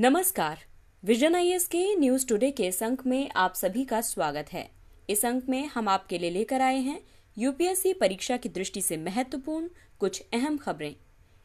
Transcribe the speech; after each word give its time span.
नमस्कार। 0.00 0.58
विजन 1.04 1.34
आई 1.34 1.58
के 1.58 1.96
news 1.96 2.26
today 2.26 2.50
के 2.50 2.66
इस 2.66 2.82
अंक 2.82 3.06
में 3.06 3.30
आप 3.36 3.54
सभी 3.54 3.84
का 3.84 4.00
स्वागत 4.00 4.52
है। 4.52 4.70
इस 5.10 5.24
अंक 5.24 5.48
में 5.48 5.66
हम 5.66 5.88
आपके 5.88 6.18
लिए 6.18 6.30
लेकर 6.30 6.60
आए 6.60 6.78
हैं 6.78 7.00
यूपीएससी 7.38 7.92
परीक्षा 7.92 8.36
की 8.36 8.48
दृष्टि 8.48 8.82
से 8.82 8.96
महत्वपूर्ण 8.96 9.68
कुछ 9.98 10.22
अहम 10.32 10.56
खबरें। 10.56 10.96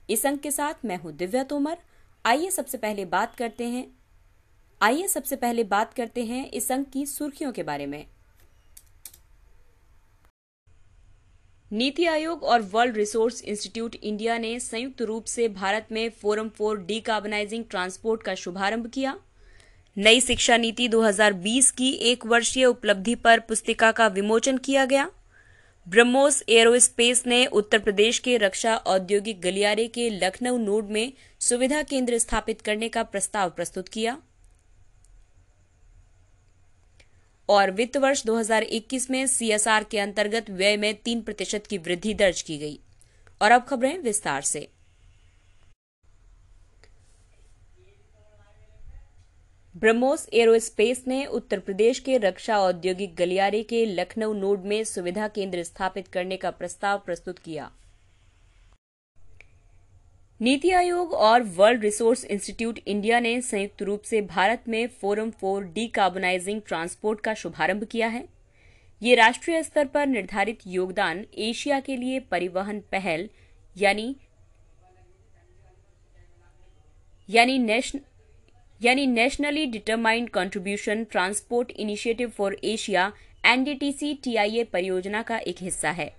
इस 0.09 0.25
अंक 0.25 0.41
के 0.41 0.51
साथ 0.51 0.85
मैं 0.85 0.97
हूँ 0.97 1.13
दिव्या 1.13 1.43
तोमर। 1.43 1.77
आइए 2.25 2.49
सबसे 2.49 2.77
पहले 2.77 3.05
बात 3.05 3.35
करते 3.35 3.63
हैं। 3.63 3.87
आइए 4.81 5.07
सबसे 5.07 5.35
पहले 5.35 5.63
बात 5.63 5.93
करते 5.93 6.25
हैं 6.25 6.51
इस 6.51 6.71
अंक 6.71 6.89
की 6.89 7.05
सुर्खियों 7.05 7.51
के 7.51 7.63
बारे 7.63 7.85
में। 7.85 8.05
नीति 11.71 12.05
आयोग 12.05 12.43
और 12.43 12.61
वर्ल्ड 12.61 12.97
रिसोर्स 12.97 13.41
इंस्टीट्यूट 13.41 13.95
इंडिया 13.95 14.37
ने 14.37 14.59
संयुक्त 14.59 15.01
रूप 15.01 15.25
से 15.25 15.47
भारत 15.47 15.87
में 15.91 16.09
फोरम 16.21 16.49
फॉर 16.49 16.77
डीकार्बनाइजिंग 16.77 17.63
ट्रांसपोर्ट 17.69 18.23
का 18.23 18.35
शुभारंभ 18.35 18.87
किया। 18.87 19.15
नई 19.97 20.21
शिक्षा 20.21 20.57
नीति 20.57 20.87
2020 20.87 21.71
की 21.71 21.89
एक 22.01 22.25
वर्षीय 22.25 22.65
उपलब्धि 22.65 23.15
पर 23.15 23.39
पुस्तिका 23.39 23.91
का 23.91 24.07
विमोचन 24.07 24.57
किया 24.57 24.85
गया। 24.85 25.09
ब्रह्मोस 25.87 26.43
एरोस्पेस 26.49 27.23
ने 27.27 27.45
उत्तर 27.45 27.79
प्रदेश 27.79 28.19
के 28.19 28.37
रक्षा 28.37 28.75
औद्योगिक 28.75 29.41
गलियारे 29.41 29.87
के 29.87 30.09
लखनऊ 30.09 30.57
नोड 30.57 30.89
में 30.89 31.11
सुविधा 31.39 31.81
केंद्र 31.83 32.17
स्थापित 32.17 32.61
करने 32.61 32.89
का 32.89 33.03
प्रस्ताव 33.03 33.49
प्रस्तुत 33.49 33.87
किया। 33.87 34.17
और 37.49 37.71
वित्त 37.71 37.97
वर्ष 37.97 38.23
2021 38.25 39.09
में 39.09 39.27
सीएसआर 39.27 39.83
के 39.83 39.99
अंतर्गत 39.99 40.49
व्यय 40.49 40.77
में 40.77 40.95
तीन 40.95 41.21
प्रतिशत 41.21 41.63
की 41.69 41.77
वृद्धि 41.77 42.13
दर्ज 42.13 42.41
की 42.41 42.57
गई। 42.57 42.79
और 43.41 43.51
अब 43.51 43.65
खबरें 43.67 43.97
विस्तार 43.99 44.41
से। 44.41 44.69
ब्रह्मोस 49.77 50.29
एरोस्पेस 50.33 51.03
ने 51.07 51.25
उत्तर 51.25 51.59
प्रदेश 51.59 51.99
के 51.99 52.17
रक्षा 52.17 52.59
औद्योगिक 52.59 53.15
गलियारे 53.15 53.63
के 53.63 53.85
लखनऊ 53.85 54.33
नोड 54.33 54.59
में 54.59 54.83
सुविधा 54.83 55.27
केंद्र 55.27 55.63
स्थापित 55.63 56.07
करने 56.07 56.37
का 56.37 56.51
प्रस्ताव 56.51 56.99
प्रस्तुत 56.99 57.39
किया। 57.39 57.71
नीति 60.43 60.69
आयोग 60.71 61.13
और 61.13 61.41
वर्ल्ड 61.57 61.81
रिसोर्स 61.83 62.23
इंस्टीट्यूट 62.25 62.79
इंडिया 62.87 63.19
ने 63.19 63.39
संयुक्त 63.41 63.81
रूप 63.81 64.01
से 64.01 64.19
भारत 64.21 64.63
में 64.67 64.87
फोरम 65.01 65.29
फॉर 65.31 65.63
डीकार्बोनाइजिंग 65.65 66.59
ट्रांसपोर्ट 66.67 67.19
का 67.19 67.33
शुभारंभ 67.33 67.83
किया 67.83 68.07
है। 68.07 68.23
ये 69.01 69.13
राष्ट्रीय 69.15 69.61
स्तर 69.63 69.85
पर 69.85 70.07
निर्धारित 70.07 70.59
योगदान 70.67 71.23
एशिया 71.39 71.79
के 71.79 71.95
लिए 71.97 72.19
परिवहन 72.21 72.79
पहल, 72.91 73.27
यानी 73.75 74.15
यानी 77.29 77.57
नेशनल 77.59 78.01
यानी 78.81 79.05
nationally 79.07 79.65
determined 79.67 80.29
contribution 80.29 81.03
transport 81.03 81.71
initiative 81.71 82.29
for 82.29 82.57
Asia, 82.63 83.11
NDTC 83.45 84.13
TIA 84.23 84.63
परियोजना 84.63 85.21
का 85.21 85.37
एक 85.37 85.61
हिस्सा 85.61 85.91
है। 85.91 86.11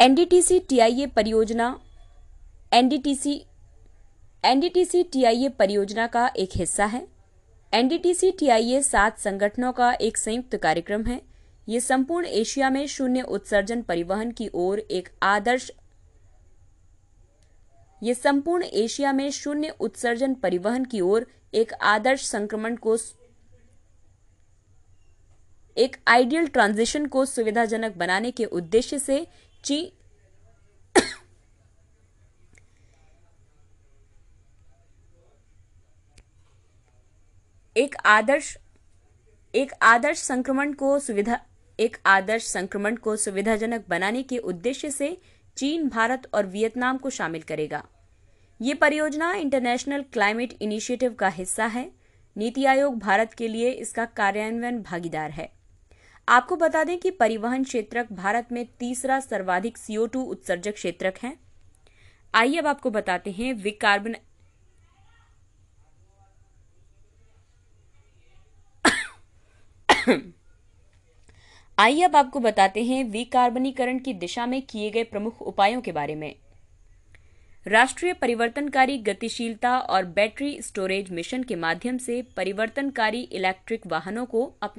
एनडीटीसी 0.00 0.58
टीआईए 0.60 1.06
परियोजना, 1.06 1.68
एनडीटीसी 2.72 3.32
एनडीटीसी 4.44 5.02
टीआईए 5.12 5.48
परियोजना 5.58 6.06
का 6.06 6.26
एक 6.36 6.50
हिस्सा 6.56 6.84
है। 6.84 7.00
एनडीटीसी 7.72 8.30
टीआईए 8.30 8.82
सात 8.82 9.18
संगठनों 9.18 9.72
का 9.72 9.90
एक 9.92 10.16
संयुक्त 10.16 10.56
कार्यक्रम 10.56 11.04
है। 11.04 11.20
ये 11.68 11.80
संपूर्ण 11.80 12.26
एशिया 12.26 12.70
में 12.70 12.86
शून्य 12.86 13.22
उत्सर्जन 13.22 13.82
परिवहन 13.82 14.30
की 14.30 14.48
ओर 14.54 14.78
एक 14.78 15.08
आदर्श 15.22 15.70
ये 18.02 18.14
संपूर्ण 18.14 18.64
एशिया 18.74 19.12
में 19.12 19.30
शून्य 19.30 19.74
उत्सर्जन 19.80 20.34
परिवहन 20.34 20.84
की 20.84 21.00
ओर 21.00 21.26
एक 21.54 21.72
आदर्श 21.72 22.26
संक्रमण 22.26 22.76
को 22.76 22.96
एक 25.76 25.96
आइडियल 26.08 26.46
ट्रांजिशन 26.46 27.04
को 27.06 27.24
सुविधाजनक 27.24 27.96
बनाने 27.96 28.30
के 28.30 28.44
उद्देश्य 28.44 28.98
से 28.98 29.26
ची 29.64 29.92
एक 37.76 37.94
आदर्श 38.06 38.56
एक 39.54 39.72
आदर्श 39.82 40.18
संक्रमण 40.18 40.72
को 40.72 40.98
सुविधा, 40.98 41.40
एक 41.80 41.96
आदर्श 42.06 42.46
संक्रमण 42.46 42.96
को 42.96 43.16
सुविधाजनक 43.16 43.84
बनाने 43.88 44.22
के 44.22 44.38
उद्देश्य 44.38 44.90
से 44.90 45.16
चीन, 45.56 45.88
भारत 45.88 46.28
और 46.34 46.46
वियतनाम 46.46 46.98
को 46.98 47.10
शामिल 47.10 47.42
करेगा। 47.42 47.84
ये 48.60 48.74
परियोजना 48.74 49.32
इंटरनेशनल 49.32 50.02
क्लाइमेट 50.02 50.56
इनिशिएटिव 50.62 51.14
का 51.14 51.28
हिस्सा 51.28 51.66
है। 51.66 51.90
नीति 52.36 52.64
आयोग 52.64 52.98
भारत 52.98 53.34
के 53.34 53.48
लिए 53.48 53.70
इसका 53.70 54.04
कार्यान्वयन 54.04 54.82
भागीदार 54.82 55.30
है। 55.30 55.57
आपको 56.28 56.56
बता 56.56 56.84
दें 56.84 56.98
कि 56.98 57.10
परिवहन 57.10 57.64
क्षेत्रक 57.64 58.12
भारत 58.12 58.48
में 58.52 58.64
तीसरा 58.78 59.20
सर्वाधिक 59.20 59.78
सीओ 59.78 60.06
टू 60.06 60.22
उत्सर्जक 60.22 60.74
क्षेत्रक 60.74 61.18
है। 61.22 61.36
आइए 62.34 62.56
अब 62.56 62.66
आपको 62.66 62.90
बताते 62.90 63.30
हैं 63.30 63.52
विकार्बन 63.54 64.16
आइए 71.78 72.02
अब 72.02 72.16
आपको 72.16 72.40
बताते 72.40 72.82
हैं 72.84 73.04
विकार्बनीकरण 73.04 73.98
की 73.98 74.14
दिशा 74.14 74.46
में 74.46 74.62
किए 74.62 74.90
गए 74.90 75.04
प्रमुख 75.04 75.42
उपायों 75.42 75.80
के 75.80 75.92
बारे 75.92 76.14
में। 76.14 76.34
राष्ट्रीय 77.66 78.12
परिवर्तनकारी 78.12 78.98
गतिशीलता 78.98 79.78
और 79.78 80.04
बैटरी 80.04 80.62
स्टोरेज 80.62 81.10
मिशन 81.10 81.42
के 81.42 81.56
माध्यम 81.56 81.98
से 81.98 82.22
परिवर्तनकारी 82.36 83.20
इलेक्ट्रिक 83.20 83.86
वाहनों 83.86 84.26
को 84.26 84.44
अप... 84.62 84.74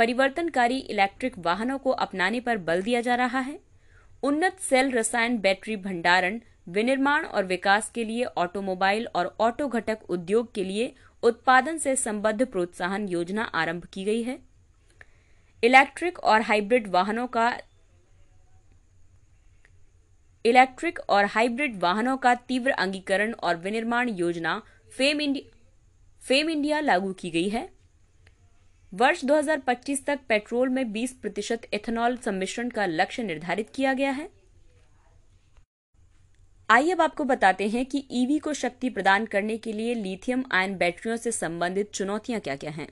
परिवर्तनकारी 0.00 0.78
इलेक्ट्रिक 0.90 1.34
वाहनों 1.38 1.76
को 1.78 1.90
अपनाने 2.02 2.38
पर 2.40 2.58
बल 2.58 2.82
दिया 2.82 3.00
जा 3.00 3.14
रहा 3.14 3.38
है। 3.38 3.58
उन्नत 4.22 4.58
सेल 4.60 4.90
रसायन 4.90 5.36
बैटरी 5.38 5.74
भंडारण, 5.76 6.38
विनिर्माण 6.68 7.24
और 7.24 7.44
विकास 7.44 7.90
के 7.90 8.04
लिए 8.04 8.24
ऑटोमोबाइल 8.24 9.06
और 9.06 9.34
ऑटो 9.40 9.66
घटक 9.68 10.10
उद्योग 10.10 10.52
के 10.54 10.64
लिए 10.64 10.92
उत्पादन 11.22 11.78
से 11.78 11.94
संबद्ध 11.96 12.46
प्रोत्साहन 12.46 13.08
योजना 13.08 13.42
आरंभ 13.54 13.84
की 13.84 14.04
गई 14.04 14.22
है। 14.22 14.38
इलेक्ट्रिक 15.62 16.18
और 16.18 16.42
हाइब्रिड 16.42 16.88
वाहनों 16.88 17.26
का 17.26 17.52
इलेक्ट्रिक 20.44 20.98
और 21.08 21.24
हाइब्रिड 21.26 21.76
वाहनों 21.80 22.16
का 22.16 22.34
तीव्र 22.34 22.70
अंगीकरण 22.78 23.32
और 23.32 23.56
विनिर्माण 23.56 24.08
योजना 24.08 24.60
फेम 24.96 25.20
इंडिया 25.20 25.58
फेम 26.22 26.50
इंडिया 26.50 26.80
लागू 26.80 27.12
की 27.12 27.30
गई 27.30 27.48
है। 27.48 27.79
वर्ष 28.92 29.24
2025 29.24 30.04
तक 30.06 30.20
पेट्रोल 30.28 30.68
में 30.68 30.82
20 30.92 31.12
प्रतिशत 31.12 31.66
एथेनॉल 31.74 32.16
सम्मिश्रण 32.16 32.68
का 32.68 32.86
लक्ष्य 32.86 33.22
निर्धारित 33.22 33.68
किया 33.74 33.92
गया 33.94 34.10
है। 34.10 34.28
आइए 36.68 36.90
अब 36.92 37.00
आपको 37.00 37.24
बताते 37.24 37.68
हैं 37.68 37.84
कि 37.86 38.04
ईवी 38.12 38.38
को 38.38 38.52
शक्ति 38.54 38.90
प्रदान 38.90 39.26
करने 39.26 39.56
के 39.58 39.72
लिए 39.72 39.94
लिथियम 39.94 40.44
आयन 40.52 40.76
बैटरियों 40.76 41.16
से 41.16 41.32
संबंधित 41.32 41.90
चुनौतियाँ 41.90 42.40
क्या 42.40 42.56
क्या 42.56 42.70
हैं। 42.70 42.88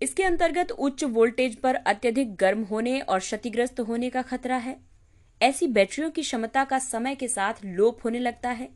इसके 0.00 0.22
अंतर्गत 0.22 0.70
उच्च 0.70 1.04
वोल्टेज 1.04 1.56
पर 1.56 1.74
अत्यधिक 1.74 2.34
गर्म 2.36 2.62
होने 2.62 2.98
और 3.00 3.18
क्षतिग्रस्त 3.18 3.80
होने 3.80 4.10
का 4.10 4.22
खतरा 4.22 4.56
है। 4.56 4.76
ऐसी 5.40 5.66
बैटरियों 5.68 6.10
की 6.10 6.22
क्षमता 6.22 6.64
का 6.64 6.78
समय 6.78 7.14
के 7.14 7.28
साथ 7.28 7.64
लोप 7.64 8.04
होने 8.04 8.18
लगता 8.18 8.50
है। 8.50 8.68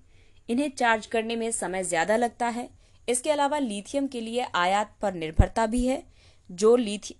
इन्हें 0.48 0.70
चार्ज 0.70 1.06
करने 1.06 1.36
में 1.36 1.50
समय 1.52 1.84
ज़्यादा 1.84 2.16
लगता 2.16 2.48
है। 2.48 2.69
इसके 3.08 3.30
अलावा 3.30 3.58
लिथियम 3.58 4.06
के 4.06 4.20
लिए 4.20 4.46
आयात 4.54 4.96
पर 5.02 5.14
निर्भरता 5.14 5.66
भी 5.66 5.86
है, 5.86 6.02
जो 6.50 6.76
लिथि, 6.76 7.14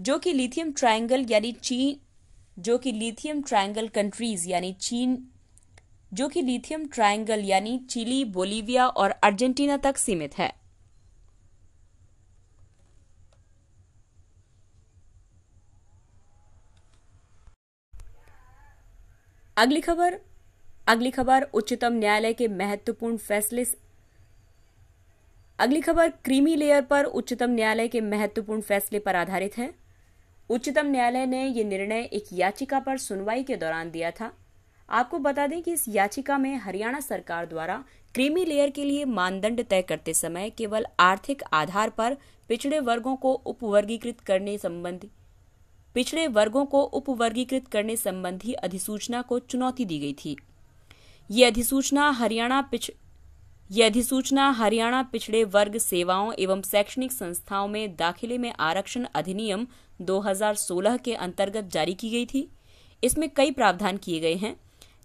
जो 0.00 0.18
कि 0.18 0.32
लिथियम 0.32 0.72
ट्रायंगल 0.72 1.26
यानी 1.30 1.52
चीन, 1.52 1.96
जो 2.58 2.78
कि 2.78 2.92
लिथियम 2.92 3.42
ट्रायंगल 3.42 3.88
कंट्रीज़ 3.88 4.48
यानी 4.48 4.72
चीन, 4.72 5.16
जो 6.12 6.28
कि 6.28 6.42
लिथियम 6.42 6.86
ट्रायंगल 6.86 7.40
यानी 7.40 7.78
चिली, 7.78 8.24
बोलीविया 8.24 8.86
और 8.86 9.10
अर्जेंटीना 9.10 9.76
तक 9.76 9.96
सीमित 9.96 10.38
है। 10.38 10.52
अगली 19.56 19.80
खबर 19.80 20.18
अगली 20.88 21.10
खबर 21.10 21.42
उच्चतम 21.42 21.92
न्यायालय 21.92 22.32
के 22.32 22.48
महत्वपूर्ण 22.48 23.16
फैसले 23.16 23.64
अगली 25.58 25.80
खबर, 25.80 26.08
क्रीमी 26.24 26.54
लेयर 26.56 26.82
पर 26.82 27.04
उच्चतम 27.04 27.50
न्यायालय 27.50 27.88
के 27.88 28.00
महत्वपूर्ण 28.00 28.60
फैसले 28.60 28.98
पर 28.98 29.16
आधारित 29.16 29.56
है। 29.58 29.70
उच्चतम 30.50 30.86
न्यायालय 30.86 31.26
ने 31.26 31.44
यह 31.46 31.64
निर्णय 31.64 32.02
एक 32.12 32.24
याचिका 32.32 32.80
पर 32.80 32.98
सुनवाई 32.98 33.42
के 33.42 33.56
दौरान 33.56 33.90
दिया 33.90 34.10
था। 34.10 34.32
आपको 34.88 35.18
बता 35.18 35.46
दें 35.46 35.62
कि 35.62 35.72
इस 35.72 35.84
याचिका 35.88 36.38
में 36.38 36.56
हरियाणा 36.56 37.00
सरकार 37.00 37.46
द्वारा 37.46 37.76
क्रीमी 38.14 38.44
लेयर 38.44 38.70
के 38.70 38.84
लिए 38.84 39.04
मानदंड 39.04 39.64
तय 39.64 39.82
करते 39.82 40.14
समय 40.14 40.50
केवल 40.50 40.86
आर्थिक 41.00 41.42
आधार 41.52 41.90
पर 41.90 42.16
पिछड़े 42.48 42.80
वर्गों 42.80 43.14
को 43.16 43.32
उपवर्गीकृत 43.32 44.20
करने 44.20 44.58
संबंधी, 44.58 45.10
पिछड़े 45.94 46.26
वर्गों 46.26 46.64
को 46.66 46.82
उपवर्गीकृत 46.82 47.68
करने 47.68 47.96
संबंधी 47.96 48.52
अधिसूचना 48.52 49.22
को 49.22 49.38
चुनौती 49.38 49.84
दी 49.84 49.98
गई 49.98 50.12
थी। 50.14 50.36
ये 51.30 51.44
अधिसूचना 51.44 52.10
हरियाणा 52.10 52.60
ये 53.70 53.84
अधिसूचना 53.84 54.50
हरियाणा 54.50 55.02
पिछड़े 55.02 55.42
वर्ग 55.44 55.76
सेवाओं 55.78 56.32
एवं 56.38 56.62
शैक्षणिक 56.62 57.12
संस्थाओं 57.12 57.68
में 57.68 57.96
दाखिले 57.96 58.38
में 58.38 58.52
आरक्षण 58.60 59.06
अधिनियम 59.14 59.66
2016 60.00 60.98
के 61.04 61.14
अंतर्गत 61.14 61.64
जारी 61.64 61.94
की 61.94 62.10
गई 62.10 62.26
थी। 62.26 62.48
इसमें 63.02 63.28
कई 63.36 63.50
प्रावधान 63.50 63.96
किए 63.96 64.20
गए 64.20 64.34
हैं, 64.34 64.54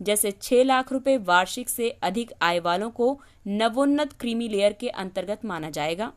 जैसे 0.02 0.32
छह 0.32 0.64
लाख 0.64 0.92
रुपए 0.92 1.18
वार्षिक 1.18 1.70
से 1.70 1.90
अधिक 1.90 2.32
आय 2.42 2.60
वालों 2.60 2.90
को 2.90 3.22
नवोन्नत 3.48 4.14
क्रीमी 4.14 4.48
लेयर 4.48 4.74
के 4.74 4.90
अंतर्गत 4.90 5.46
माना 5.46 5.70
जाएगा। 5.70 6.12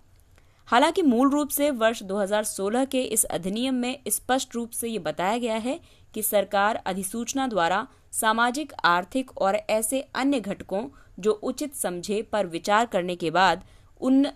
हालाँकि 0.69 1.03
मूल 1.03 1.31
रूप 1.31 1.49
से 1.49 1.71
वर्ष 1.71 2.03
2016 2.03 2.87
के 2.87 3.03
इस 3.03 3.25
अधिनियम 3.25 3.75
में 3.75 3.99
स्पष्ट 4.09 4.55
रूप 4.55 4.71
से 4.71 4.89
ये 4.89 4.99
बताया 4.99 5.39
गया 5.39 5.57
है 5.57 5.81
कि 6.15 6.23
सरकार 6.23 6.83
अधिसूचना 6.87 7.47
द्वारा 7.47 7.87
सामाजिक, 8.13 8.73
आर्थिक 8.85 9.39
और 9.39 9.55
ऐसे 9.71 10.01
अन्य 10.15 10.41
घटकों 10.41 10.89
जो 11.23 11.33
उचित 11.33 11.75
समझे 11.75 12.23
पर 12.23 12.47
विचार 12.47 12.87
करने 12.87 13.17
के 13.17 13.31
बाद 13.31 13.65
उन 14.01 14.27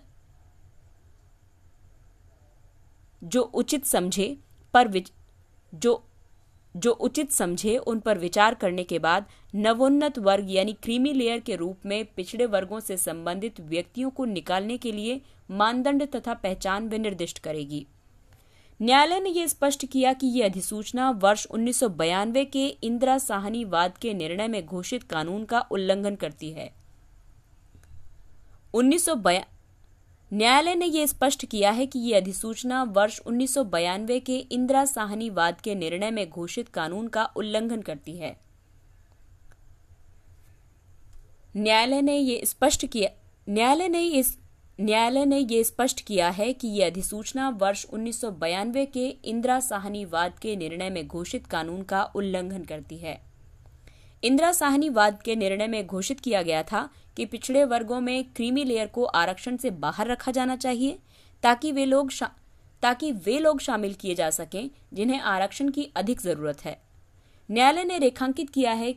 जो 3.23 3.41
उचित 3.41 3.85
समझे 3.85 4.37
पर 4.73 5.03
जो 5.73 6.03
जो 6.75 6.91
उचित 6.91 7.31
समझे 7.31 7.77
उन 7.77 7.99
पर 7.99 8.17
विचार 8.17 8.53
करने 8.53 8.83
के 8.83 8.99
बाद 8.99 9.25
नवोन्नत 9.55 10.19
वर्ग 10.19 10.47
यानी 10.49 10.73
क्रीमी 10.73 11.13
लेयर 11.13 11.39
के 11.39 11.55
रूप 11.55 11.85
में 11.85 12.05
पिछड़े 12.05 12.45
वर्गों 12.45 12.79
से 12.79 12.97
संबंधित 12.97 13.59
व्यक्तियों 13.61 14.09
को 14.09 14.25
निकालने 14.25 14.77
के 14.77 14.91
लिए 14.91 15.21
मानदंड 15.51 16.07
तथा 16.15 16.33
पहचान 16.33 16.87
विनिर्दिष्ट 16.87 17.39
करेगी। 17.39 17.85
न्यायालय 18.81 19.19
ने 19.19 19.29
यह 19.29 19.47
स्पष्ट 19.47 19.85
किया 19.85 20.13
कि 20.13 20.27
यह 20.27 20.45
अधिसूचना 20.45 21.09
वर्ष 21.11 21.45
उन्नीस 21.45 21.79
के 21.83 22.67
इंदिरा 22.67 23.17
साहनी 23.17 23.65
वाद 23.65 23.97
के 23.97 24.13
निर्णय 24.13 24.47
में 24.47 24.65
घोषित 24.65 25.03
कानून 25.03 25.45
का 25.45 25.59
उल्लंघन 25.71 26.15
करती 26.15 26.51
है। 26.51 26.76
उन्नीस 28.77 29.09
न्यायालय 30.31 30.75
ने 30.75 30.85
यह 30.85 31.05
स्पष्ट 31.05 31.45
किया 31.45 31.71
है 31.71 31.85
कि 31.85 31.99
यह 31.99 32.17
अधिसूचना 32.17 32.83
वर्ष 32.83 33.19
उन्नीस 33.19 33.53
के 33.57 34.37
इंदिरा 34.37 34.83
साहनी 34.85 35.29
वाद 35.29 35.61
के 35.61 35.75
निर्णय 35.75 36.11
में 36.11 36.29
घोषित 36.29 36.69
कानून 36.69 37.07
का 37.07 37.23
उल्लंघन 37.35 37.81
करती 37.81 38.17
है। 38.17 38.35
न्यायालय 41.57 42.01
ने 42.01 42.17
यह 42.17 42.41
स्पष्ट 42.45 42.85
किया 42.85 43.09
न्यायालय 43.49 43.87
ने 43.87 44.03
इस 44.03 44.37
न्यायालय 44.79 45.25
ने 45.25 45.39
यह 45.39 45.63
स्पष्ट 45.63 46.01
किया 46.01 46.29
है 46.29 46.53
कि 46.53 46.67
यह 46.67 46.87
अधिसूचना 46.87 47.49
वर्ष 47.49 47.85
उन्नीस 47.85 48.21
के 48.25 49.07
इंदिरा 49.07 49.59
साहनी 49.59 50.05
वाद 50.05 50.39
के 50.39 50.55
निर्णय 50.55 50.89
में 50.89 51.07
घोषित 51.07 51.47
कानून 51.47 51.81
का 51.81 52.03
उल्लंघन 52.15 52.63
करती 52.63 52.97
है। 52.97 53.21
इंदिरा 54.23 54.51
साहनी 54.51 54.89
वाद 54.89 55.21
के 55.25 55.35
निर्णय 55.35 55.67
में 55.67 55.87
घोषित 55.87 56.19
किया 56.19 56.41
गया 56.41 56.63
था 56.63 56.89
कि 57.17 57.25
पिछड़े 57.25 57.63
वर्गों 57.65 57.99
में 58.01 58.23
क्रीमी 58.33 58.63
लेयर 58.63 58.87
को 58.87 59.03
आरक्षण 59.05 59.57
से 59.57 59.69
बाहर 59.77 60.07
रखा 60.07 60.31
जाना 60.31 60.55
चाहिए, 60.55 60.99
ताकि 61.43 61.71
वे 61.71 61.85
लोग 61.85 62.11
ताकि 62.83 63.11
वे 63.11 63.37
लोग 63.39 63.59
शामिल 63.59 63.93
किए 63.93 64.15
जा 64.15 64.29
सकें 64.29 64.69
जिन्हें 64.93 65.19
आरक्षण 65.19 65.69
की 65.69 65.83
अधिक 65.95 66.21
ज़रूरत 66.21 66.63
है। 66.65 66.77
न्यायालय 67.49 67.83
ने 67.83 67.97
रेखांकित 67.97 68.49
किया 68.49 68.71
है 68.73 68.95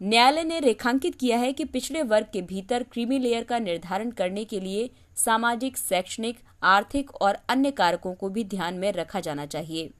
न्यायालय 0.00 0.44
ने 0.44 0.58
रेखांकित 0.60 1.14
किया 1.14 1.38
है 1.38 1.52
कि 1.52 1.64
पिछड़े 1.64 2.02
वर्ग 2.02 2.26
के 2.32 2.42
भीतर 2.42 2.82
क्रीमी 2.82 3.18
लेयर 3.18 3.44
का 3.44 3.58
निर्धारण 3.58 4.10
करने 4.10 4.44
के 4.44 4.60
लिए 4.60 4.88
सामाजिक, 5.16 5.76
शैक्षणिक, 5.76 6.38
आर्थिक 6.62 7.10
और 7.14 7.38
अन्य 7.48 7.70
कारकों 7.70 8.14
को 8.14 8.28
भी 8.28 8.44
ध्यान 8.44 8.74
में 8.74 8.92
रखा 8.92 9.20
जाना 9.20 9.46
चाहिए। 9.46 9.90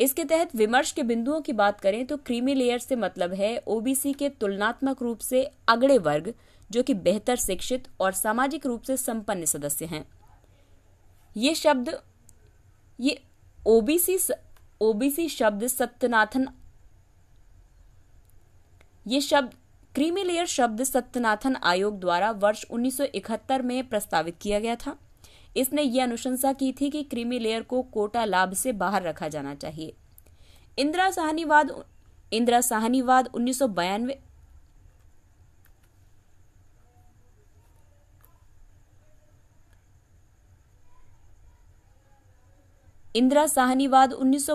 इसके 0.00 0.24
तहत 0.24 0.54
विमर्श 0.56 0.92
के 0.92 1.02
बिंदुओं 1.02 1.40
की 1.40 1.52
बात 1.52 1.80
करें 1.80 2.04
तो 2.06 2.16
क्रीमी 2.16 2.54
लेयर 2.54 2.78
से 2.78 2.96
मतलब 2.96 3.32
है 3.34 3.56
ओबीसी 3.66 4.12
के 4.12 4.28
तुलनात्मक 4.30 5.02
रूप 5.02 5.18
से 5.18 5.42
अगड़े 5.68 5.98
वर्ग, 5.98 6.32
जो 6.70 6.82
कि 6.82 6.94
बेहतर 6.96 7.36
शिक्षित 7.36 7.88
और 8.00 8.12
सामाजिक 8.12 8.66
रूप 8.66 8.82
से 8.82 8.96
संपन्न 8.96 9.44
सदस्य 9.44 9.86
हैं। 9.86 10.04
ये 11.36 11.54
शब्द, 11.54 11.90
ये 12.98 13.20
ओबीसी 13.66 14.18
ओबीसी 14.80 15.28
शब्द 15.28 15.66
सत्यनाथन, 15.66 16.48
ये 19.06 19.20
शब्द, 19.20 19.54
क्रीमी 19.94 20.24
लेयर 20.24 20.46
शब्द 20.46 20.82
सत्यनाथन 20.82 21.56
आयोग 21.56 21.98
द्वारा 22.00 22.30
वर्ष 22.32 22.64
1971 22.66 23.62
में 23.62 23.88
प्रस्तावित 23.88 24.36
किया 24.42 24.58
गया 24.60 24.76
था। 24.76 24.96
इसने 25.56 25.82
ये 25.82 26.00
अनुशंसा 26.00 26.52
की 26.52 26.72
थी 26.72 26.90
कि 26.90 27.02
क्रीमी 27.02 27.38
लेयर 27.38 27.62
को 27.62 27.82
कोटा 27.82 28.24
लाभ 28.24 28.52
से 28.52 28.72
बाहर 28.72 29.02
रखा 29.02 29.28
जाना 29.28 29.54
चाहिए। 29.54 29.94
इंदिरा 30.78 31.10
साहनीवाद 31.10 31.84
इंदिरा 32.32 32.60
साहनीवाद 32.60 33.28
उन्नीस 33.34 33.62
इंदिरा 43.16 43.46
साहनीवाद 43.46 44.12
उन्नीस 44.12 44.46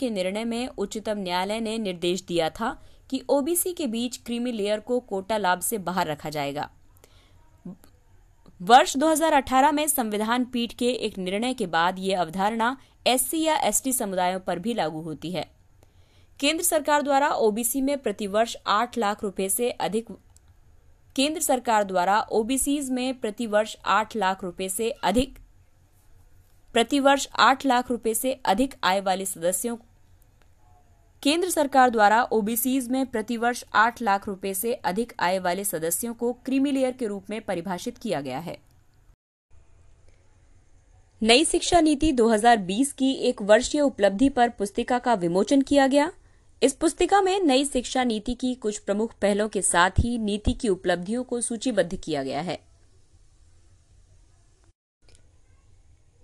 के 0.00 0.10
निर्णय 0.10 0.44
में 0.44 0.68
उच्चतम 0.68 1.18
न्यायालय 1.18 1.60
ने 1.60 1.78
निर्देश 1.78 2.22
दिया 2.22 2.50
था 2.50 2.70
कि 3.10 3.22
ओबीसी 3.28 3.72
के 3.72 3.86
बीच 3.86 4.16
क्रीमी 4.16 4.52
लेयर 4.52 4.80
को 4.80 5.00
कोटा 5.00 5.36
लाभ 5.36 5.60
से 5.60 5.78
बाहर 5.78 6.06
रखा 6.06 6.30
जाएगा। 6.30 6.70
वर्ष 8.60 8.96
2018 8.96 9.72
में 9.72 9.86
संविधान 9.88 10.44
पीठ 10.44 10.72
के 10.72 10.88
एक 11.06 11.16
निर्णय 11.18 11.54
के 11.54 11.66
बाद 11.66 11.98
ये 11.98 12.14
अवधारणा 12.14 12.76
एससी 13.06 13.42
या 13.42 13.56
एसटी 13.58 13.92
समुदायों 13.92 14.38
पर 14.40 14.58
भी 14.58 14.74
लागू 14.74 15.00
होती 15.00 15.30
है। 15.30 15.44
केंद्र 16.40 16.64
सरकार 16.64 17.02
द्वारा 17.02 17.28
ओबीसी 17.28 17.80
में 17.80 17.96
प्रतिवर्ष 17.98 18.56
आठ 18.66 18.98
लाख 18.98 19.22
रुपए 19.22 19.48
से 19.48 19.70
अधिक 19.70 20.10
केंद्र 21.16 21.40
सरकार 21.40 21.84
द्वारा 21.84 22.20
ओबीसी 22.30 22.78
में 22.90 23.20
प्रतिवर्ष 23.20 23.76
आठ 23.86 24.16
लाख 24.16 24.44
रुपए 24.44 24.68
से 24.68 24.90
अधिक 24.90 25.38
प्रतिवर्ष 26.74 27.28
आठ 27.38 27.66
लाख 27.66 27.90
रुपए 27.90 28.14
से 28.14 28.32
अधिक 28.44 28.74
आय 28.84 29.00
वाले 29.00 29.26
सदस्यों 29.26 29.76
केंद्र 31.26 31.50
सरकार 31.50 31.90
द्वारा 31.90 32.22
ओबीसीज 32.22 32.88
में 32.88 33.06
प्रतिवर्ष 33.06 33.64
आठ 33.74 34.02
लाख 34.02 34.28
रुपए 34.28 34.54
से 34.54 34.74
अधिक 34.74 35.12
आय 35.20 35.38
वाले 35.38 35.64
सदस्यों 35.64 36.14
को 36.14 36.32
क्रीमी 36.32 36.72
लेयर 36.72 36.92
के 36.92 37.06
रूप 37.06 37.30
में 37.30 37.40
परिभाषित 37.40 37.98
किया 37.98 38.20
गया 38.20 38.38
है। 38.38 38.58
नई 41.22 41.44
शिक्षा 41.44 41.80
नीति 41.80 42.12
2020 42.12 42.92
की 42.92 43.12
एक 43.12 43.42
वर्षीय 43.42 43.80
उपलब्धि 43.80 44.28
पर 44.28 44.48
पुस्तिका 44.48 44.98
का 44.98 45.14
विमोचन 45.14 45.62
किया 45.62 45.86
गया। 45.86 46.12
इस 46.62 46.74
पुस्तिका 46.74 47.20
में 47.20 47.40
नई 47.40 47.64
शिक्षा 47.64 48.04
नीति 48.04 48.34
की 48.34 48.54
कुछ 48.54 48.78
प्रमुख 48.78 49.14
पहलों 49.22 49.48
के 49.48 49.62
साथ 49.62 49.90
ही 49.90 50.18
नीति 50.18 50.52
की 50.52 50.68
उपलब्धियों 50.68 51.24
को 51.24 51.40
सूचीबद्ध 51.40 52.00
किया 52.04 52.22
गया 52.22 52.40
है। 52.40 52.58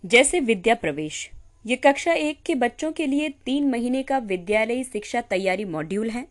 जैसे 0.04 0.40
विद्या 0.40 0.74
प्रवेश। 0.74 1.30
ये 1.64 1.76
कक्षा 1.76 2.12
एक 2.12 2.42
के 2.42 2.54
बच्चों 2.54 2.90
के 2.92 3.06
लिए 3.06 3.28
तीन 3.44 3.70
महीने 3.70 4.02
का 4.02 4.18
विद्यालयी 4.18 4.84
शिक्षा 4.84 5.20
तैयारी 5.20 5.64
मॉड्यूल 5.64 6.10
है। 6.10 6.26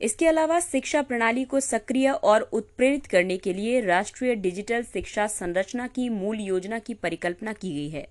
इसके 0.00 0.26
अलावा 0.26 0.58
शिक्षा 0.60 1.02
प्रणाली 1.02 1.44
को 1.44 1.60
सक्रिय 1.60 2.08
और 2.10 2.40
उत्प्रेरित 2.42 3.06
करने 3.06 3.36
के 3.36 3.52
लिए 3.52 3.80
राष्ट्रीय 3.80 4.34
डिजिटल 4.34 4.82
शिक्षा 4.82 5.26
संरचना 5.26 5.86
की 5.86 6.08
मूल 6.08 6.40
योजना 6.40 6.78
की 6.78 6.94
परिकल्पना 6.94 7.52
की 7.52 7.72
गई 7.74 7.88
है। 7.88 8.06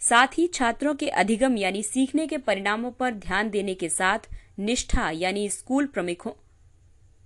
साथ 0.00 0.38
ही 0.38 0.46
छात्रों 0.46 0.94
के 0.94 1.08
अधिगम 1.08 1.56
यानी 1.56 1.82
सीखने 1.82 2.26
के 2.26 2.36
परिणामों 2.38 2.90
पर 2.90 3.14
ध्यान 3.16 3.50
देने 3.50 3.74
के 3.74 3.88
साथ 3.88 4.28
निष्ठा 4.58 5.10
यानी 5.10 5.48
स्कूल 5.48 5.86
प्रमुखों, 5.86 6.32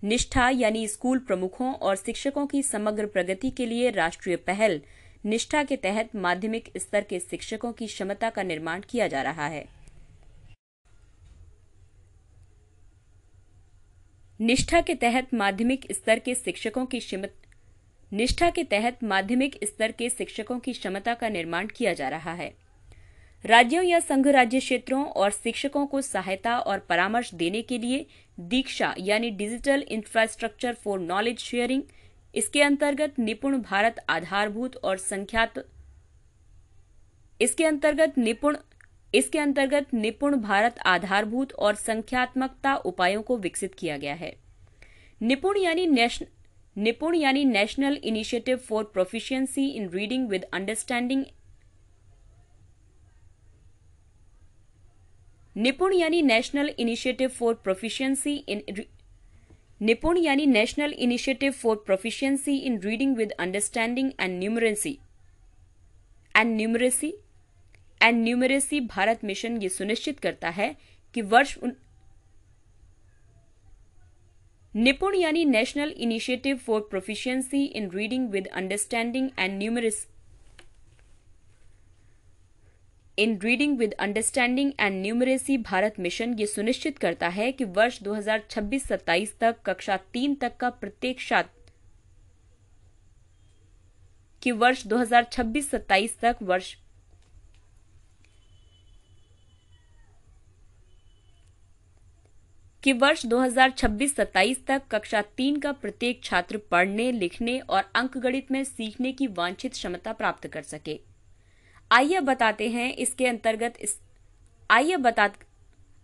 निष्ठा 0.03 0.49
यानी 0.51 0.87
स्कूल 0.89 1.19
प्रमुखों 1.19 1.73
और 1.73 1.97
शिक्षकों 1.97 2.47
की 2.47 2.63
समग्र 2.63 3.07
प्रगति 3.07 3.51
के 3.51 3.67
लिए 3.67 3.91
राष्ट्रीय 3.91 4.37
पहल 4.37 4.81
निष्ठा 5.25 5.63
के 5.63 5.77
तहत 5.77 6.17
माध्यमिक 6.17 6.73
स्तर 6.77 7.05
के 7.05 7.21
शिक्षकों 7.21 7.73
की 7.73 7.87
क्षमता 7.87 8.31
का 8.31 8.43
निर्माण 8.43 8.81
किया 8.91 9.07
जा 9.07 9.23
रहा 9.23 9.47
है। 9.47 9.65
निष्ठा 14.41 14.81
के 14.81 14.95
तहत 14.95 15.35
माध्यमिक 15.35 15.87
स्तर 15.93 16.19
के 16.19 16.35
शिक्षकों 16.35 16.87
की 16.87 17.01
निष्ठा 18.13 18.51
के 18.51 18.65
तहत 18.65 19.05
माध्यमिक 19.05 19.59
स्तर 19.65 19.93
के 19.93 20.11
शिक्षकों 20.11 20.59
की 20.59 20.73
क्षमता 20.73 21.15
का 21.15 21.29
निर्माण 21.29 21.67
किया 21.67 21.93
जा 21.93 22.09
रहा 22.09 22.33
है। 22.33 22.53
राज्यों 23.45 23.85
या 23.85 24.01
संघ 24.01 24.27
राज्य 24.29 24.61
क्षेत्रों 24.61 25.05
और 25.05 25.31
शिक्षकों 25.31 25.87
को 25.87 26.01
सहायता 26.01 26.59
और 26.59 26.79
परामर्श 26.79 27.35
देने 27.35 27.63
के 27.63 27.79
लिए 27.79 28.07
दीक्षा 28.41 28.95
यानी 28.99 29.31
digital 29.31 29.83
infrastructure 29.83 30.75
for 30.75 31.01
knowledge 31.01 31.39
sharing 31.39 31.83
इसके 32.35 32.63
अंतर्गत 32.63 33.19
निपुण 33.19 33.61
भारत 33.61 33.97
आधारभूत 34.09 34.77
और 34.77 34.97
संख्यात, 34.99 35.59
इसके 37.41 37.65
अंतर्गत 37.65 38.19
निपुण, 38.19 38.57
इसके 39.15 39.39
अंतर्गत 39.39 39.95
निपुण 39.95 40.37
भारत 40.37 40.79
आधारभूत 40.87 41.53
और 41.55 41.75
संख्यात्मकता 41.77 42.75
उपायों 42.77 43.23
को 43.23 43.37
विकसित 43.39 43.75
किया 43.75 43.97
गया 43.97 44.15
है। 44.15 44.35
निपुण 45.21 45.59
यानी 45.59 45.87
नेशनल 45.87 46.29
निपुण 46.77 47.15
यानी 47.15 47.45
national 47.45 47.99
initiative 48.05 48.57
for 48.59 48.85
proficiency 48.85 49.69
in 49.69 49.89
reading 49.89 50.29
with 50.29 50.45
understanding 50.53 51.25
NIPUN 55.57 55.95
यानी 55.95 56.23
national 56.23 56.71
initiative 56.79 57.29
for 57.31 57.55
proficiency 57.55 58.35
in 58.49 58.63
NIPUN 59.83 60.17
यानी 60.17 60.45
national 60.47 60.93
initiative 60.95 61.53
for 61.53 61.77
proficiency 61.87 62.57
in 62.57 62.79
reading 62.81 63.17
with 63.17 63.31
understanding 63.39 64.11
and 64.21 64.39
numeracy 64.39 64.91
and 66.35 66.55
numeracy 66.57 67.13
and 68.01 68.23
numeracy 68.23 68.81
Bharat 68.87 69.25
mission 69.25 69.61
ये 69.63 69.69
सुनिश्चित 69.69 70.21
करता 70.21 70.51
है 70.51 70.75
कि 71.15 71.23
वर्ष 71.23 71.57
उन... 71.59 71.75
निपुण 74.75 75.15
यानी 75.15 75.45
national 75.45 75.95
initiative 75.99 76.57
for 76.57 76.87
proficiency 76.91 77.65
in 77.65 77.91
reading 77.91 78.31
with 78.31 78.47
understanding 78.47 79.29
and 79.39 79.59
numeracy 79.59 80.12
in 83.23 83.37
reading 83.39 83.77
with 83.79 83.93
understanding 84.01 84.73
and 84.81 85.01
numeracy 85.03 85.57
Bharat 85.59 85.99
mission 86.01 86.33
ये 86.39 86.47
सुनिश्चित 86.47 86.99
करता 86.99 87.29
है 87.29 87.51
कि 87.53 87.65
वर्ष 87.65 88.03
2026-27 88.03 89.35
तक, 89.41 89.57
कक्षा 89.67 89.97
तीन 90.13 90.35
तक 90.35 90.57
का 90.57 90.71
प्रत्येक 90.71 91.21
छात्र 91.21 91.71
कि 94.43 94.53
वर्ष 94.53 94.87
2026-27 94.87 96.19
तक 96.21 96.37
वर्ष 96.43 96.75
कि 102.83 102.93
वर्ष 102.93 103.25
2026-27 103.27 104.67
तक 104.67 104.83
कक्षा 104.91 105.23
तीन 105.37 105.61
का 105.61 105.73
प्रत्येक 105.73 106.25
छात्र 106.25 106.57
पढ़ने, 106.71 107.11
लिखने 107.13 107.59
और 107.61 107.91
अंकगणित 107.95 108.51
में 108.51 108.63
सीखने 108.65 109.13
की 109.13 109.27
वांछित 109.27 109.73
क्षमता 109.73 110.13
प्राप्त 110.13 110.47
कर 110.47 110.63
सके। 110.63 111.12
आइए 111.93 112.21
बताते 112.21 112.69
हैं 112.69 112.95
इसके 112.95 113.27
अंतर्गत 113.27 113.75
इस 113.81 114.01
आइए 114.71 114.97
बता 114.97 115.31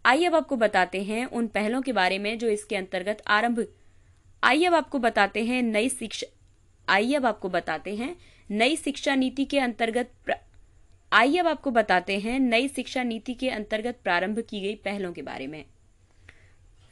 आइए 0.04 0.24
अब 0.24 0.34
आपको 0.34 0.56
बताते 0.56 1.02
हैं 1.02 1.24
उन 1.26 1.46
पहलों 1.46 1.82
के 1.82 1.92
बारे 1.92 2.18
में 2.18 2.38
जो 2.38 2.48
इसके 2.48 2.76
अंतर्गत 2.76 3.22
आरंभ 3.26 3.66
आइए 4.42 4.64
अब 4.64 4.74
आपको 4.74 4.98
बताते 4.98 5.44
हैं 5.44 5.62
नई 5.62 5.88
शिक्षा 5.88 6.26
आइए 6.88 7.14
अब 7.14 7.26
आपको 7.26 7.48
बताते 7.48 7.94
हैं 7.96 8.16
नई 8.50 8.76
शिक्षा 8.76 9.14
नीति 9.14 9.44
के 9.44 9.58
अंतर्गत 9.58 10.10
आइए 11.12 11.38
अब 11.38 11.46
आपको 11.46 11.70
बताते 11.70 12.18
हैं 12.18 12.40
नई 12.40 12.68
शिक्षा 12.68 13.02
नीति 13.02 13.34
के 13.34 13.50
अंतर्गत 13.50 13.98
प्रारंभ 14.04 14.38
की 14.38 14.60
गई 14.60 14.74
पहलों 14.74 15.12
के 15.12 15.22
बारे 15.22 15.46
में। 15.46 15.64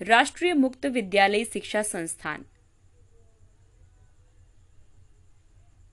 राष्ट्रीय 0.01 0.55
मुक्त 0.55 0.87
विद्यालय 0.87 1.45
शिक्षा 1.45 1.83
संस्थान। 1.83 2.45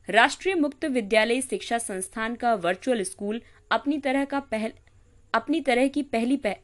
राष्ट्रीय 0.09 0.55
मुक्त 0.55 0.85
विद्यालय 0.85 1.41
शिक्षा 1.41 1.77
संस्थान 1.77 2.35
का 2.35 2.53
वर्चुअल 2.53 3.01
स्कूल 3.03 3.41
अपनी 3.71 3.97
तरह 3.97 4.25
का 4.25 4.39
पहल 4.39 4.71
अपनी 5.33 5.61
तरह 5.61 5.87
की 5.87 6.01
पहली 6.03 6.37
पह, 6.37 6.55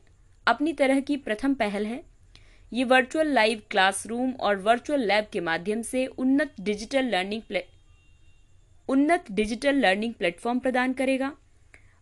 अपनी 0.48 0.74
तरह 0.74 1.00
की 1.00 1.18
प्रथम 1.18 1.54
पहल 1.54 1.86
है। 1.86 2.04
ये 2.72 2.84
वर्चुअल 2.84 3.28
लाइव 3.28 3.62
क्लासरूम 3.72 4.32
और 4.32 4.56
वर्चुअल 4.56 5.06
लैब 5.08 5.28
के 5.34 5.40
माध्यम 5.40 5.82
से 5.82 6.06
उन्नत 6.06 6.56
डिजिटल 6.60 7.06
लर्निंग 7.06 7.58
उन्नत 8.90 9.32
डिजिटल 9.32 9.76
लर्निंग 9.76 10.14
प्लेटफॉर्म 10.14 10.60
प्रदान 10.60 10.94
करेगा। 10.94 11.32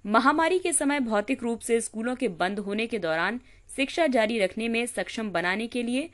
महामारी 0.06 0.60
के 0.60 0.74
समय 0.74 1.00
भौतिक 1.00 1.44
रूप 1.44 1.60
से 1.60 1.82
स्कूलों 1.82 2.16
के 2.16 2.28
बंद 2.28 2.60
होने 2.60 2.88
के 2.88 3.00
दौरान 3.00 3.40
शिक्षा 3.76 4.08
जारी 4.08 4.40
रखने 4.40 4.68
में 4.68 4.86
सक्षम 4.86 5.30
बनाने 5.30 5.68
के 5.68 5.84
लिए 5.84 6.10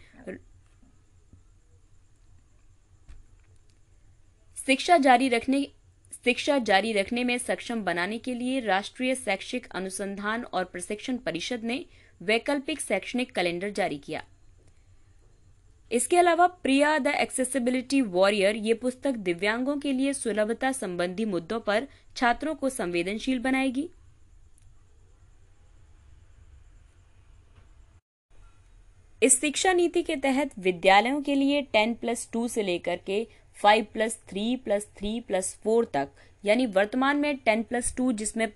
शिक्षा 4.68 4.98
जारी 4.98 5.28
रखने, 5.30 5.62
शिक्षा 6.24 6.58
जारी 6.60 6.92
रखने 6.94 7.24
में 7.24 7.38
सक्षम 7.38 7.82
बनाने 7.84 8.18
के 8.18 8.34
लिए 8.34 8.60
राष्ट्रीय 8.60 9.16
शैक्षिक 9.16 9.68
अनुसंधान 9.72 10.44
और 10.44 10.64
प्रशिक्षण 10.64 11.18
परिषद 11.18 11.64
ने 11.64 11.86
वैकल्पिक 12.22 12.82
शैक्षणिक 12.82 13.32
कैलेंडर 13.32 13.70
जारी 13.70 13.98
किया। 13.98 14.24
इसके 15.92 16.18
अलावा 16.18 16.48
प्रिया 16.48 16.98
द 16.98 17.08
एक्सेसिबिलिटी 17.08 18.02
वॉरियर, 18.02 18.56
ये 18.56 18.74
पुस्तक 18.74 19.16
दिव्यांगों 19.18 19.78
के 19.78 19.92
लिए 19.92 20.14
सुलभता 20.14 20.72
संबंधी 20.72 21.26
मुद्दों 21.26 21.60
पर 21.60 21.88
छात्रों 22.16 22.56
को 22.56 22.70
संवेदनशील 22.70 23.40
बनाएगी। 23.40 23.90
इस 29.22 29.40
शिक्षा 29.42 29.74
नीति 29.74 30.02
के 30.04 30.16
तहत 30.16 30.58
विद्यालयों 30.60 31.22
के 31.22 31.36
लिए 31.36 31.62
टेन 31.64 31.94
प्लस 31.94 32.30
टू 32.34 32.48
से 32.48 32.64
लेकर 32.64 33.00
के 33.06 33.26
five 33.58 33.86
plus 33.94 34.18
three 34.30 34.56
plus 34.56 34.88
three 34.98 35.20
plus 35.20 35.54
four 35.64 35.86
तक, 35.94 36.10
यानी 36.44 36.66
वर्तमान 36.66 37.18
में 37.18 37.38
टेन 37.38 37.64
प्लस 37.64 37.96
टू 37.98 38.12
जिसमें, 38.12 38.52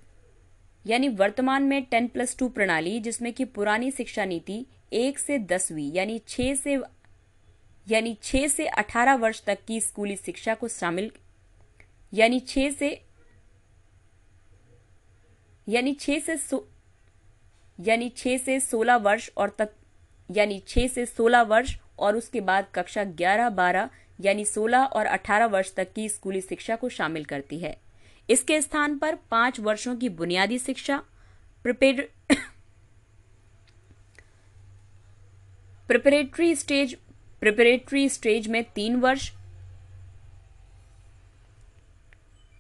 यानी 0.86 1.08
वर्तमान 1.10 1.64
में 1.64 1.84
टेन 1.84 2.08
प्लस 2.08 2.36
टू 2.38 2.48
प्रणाली 2.50 3.00
जिसमें 3.00 3.32
कि 3.34 3.46
पुरानी 3.46 3.92
शिक्षा 3.92 4.26
नीति 4.26 4.66
एक 4.94 5.20
से 5.20 5.38
दसवीं, 5.40 5.92
यानी 5.94 6.20
छह 6.28 6.54
से, 6.56 6.78
यानी 7.88 8.18
छह 8.24 8.48
से 8.48 8.68
अठारह 8.68 9.16
वर्ष 9.16 9.44
तक 9.44 9.60
की 9.68 9.80
स्कूली 9.82 10.16
शिक्षा 10.16 10.54
को 10.54 10.68
शामिल, 10.68 11.12
यानी 12.14 12.40
छह 12.40 12.70
से, 12.70 12.90
यानी 15.68 15.94
छह 15.94 16.20
से, 16.20 16.38
यानी 17.80 18.10
छह 18.10 18.38
से 18.38 18.60
सोलह 18.60 18.96
वर्ष 18.98 19.30
और 19.38 19.56
तक, 19.60 19.70
यानी 20.30 20.62
छह 20.68 20.88
से 20.88 21.06
सोलह 21.06 21.42
वर्ष 21.44 21.78
और 22.00 22.16
उसके 22.16 22.42
बाद 22.42 22.68
कक्षा 22.76 23.04
ग्यारह 23.04 23.50
बारह 23.50 23.90
यानी 24.20 24.46
16 24.46 24.86
और 24.88 25.08
18 25.08 25.50
वर्ष 25.50 25.74
तक 25.76 25.92
की 25.94 26.08
स्कूली 26.10 26.42
शिक्षा 26.42 26.76
को 26.76 26.90
शामिल 26.90 27.26
करती 27.26 27.60
है। 27.60 27.76
इसके 28.30 28.62
स्थान 28.62 28.98
पर 28.98 29.16
पाँच 29.32 29.60
वर्षों 29.60 29.96
की 29.96 30.10
बुनियादी 30.12 30.60
शिक्षा 30.60 31.02
प्रिपरेटरी 35.90 36.56
स्टेज 36.56 36.96
प्रिपरेटरी 37.42 38.10
स्टेज 38.10 38.48
में 38.48 38.64
तीन 38.76 38.96
वर्ष, 38.96 39.30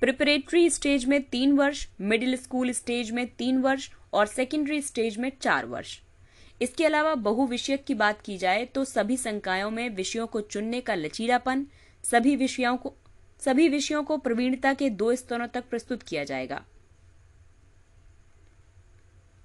प्रिपरेटरी 0.01 0.69
स्टेज 0.69 1.05
में 1.05 1.21
तीन 1.23 1.57
वर्ष, 1.57 1.87
मिडिल 2.01 2.35
स्कूल 2.35 2.71
स्टेज 2.71 3.11
में 3.11 3.27
तीन 3.29 3.61
वर्ष 3.61 3.89
और 4.13 4.25
सेकेंडरी 4.25 4.81
स्टेज 4.81 5.17
में 5.17 5.31
चार 5.41 5.65
वर्ष। 5.65 5.99
इसके 6.61 6.85
अलावा 6.85 7.15
बहु 7.15 7.45
विषयक 7.47 7.83
की 7.85 7.93
बात 7.93 8.21
की 8.21 8.37
जाए 8.37 8.65
तो 8.65 8.85
सभी 8.85 9.17
संकायों 9.17 9.71
में 9.71 9.89
विषयों 9.89 10.27
को 10.27 10.41
चुनने 10.41 10.81
का 10.81 10.95
लचीलापन, 10.95 11.65
सभी 12.03 12.35
विषयों 12.35 12.77
को, 12.77 12.93
सभी 13.39 13.67
विषयों 13.69 14.03
को 14.03 14.17
प्रवीणता 14.17 14.73
के 14.73 14.89
दो 14.89 15.15
स्तरों 15.15 15.47
तक 15.47 15.69
प्रस्तुत 15.69 16.03
किया 16.03 16.23
जाएगा। 16.23 16.63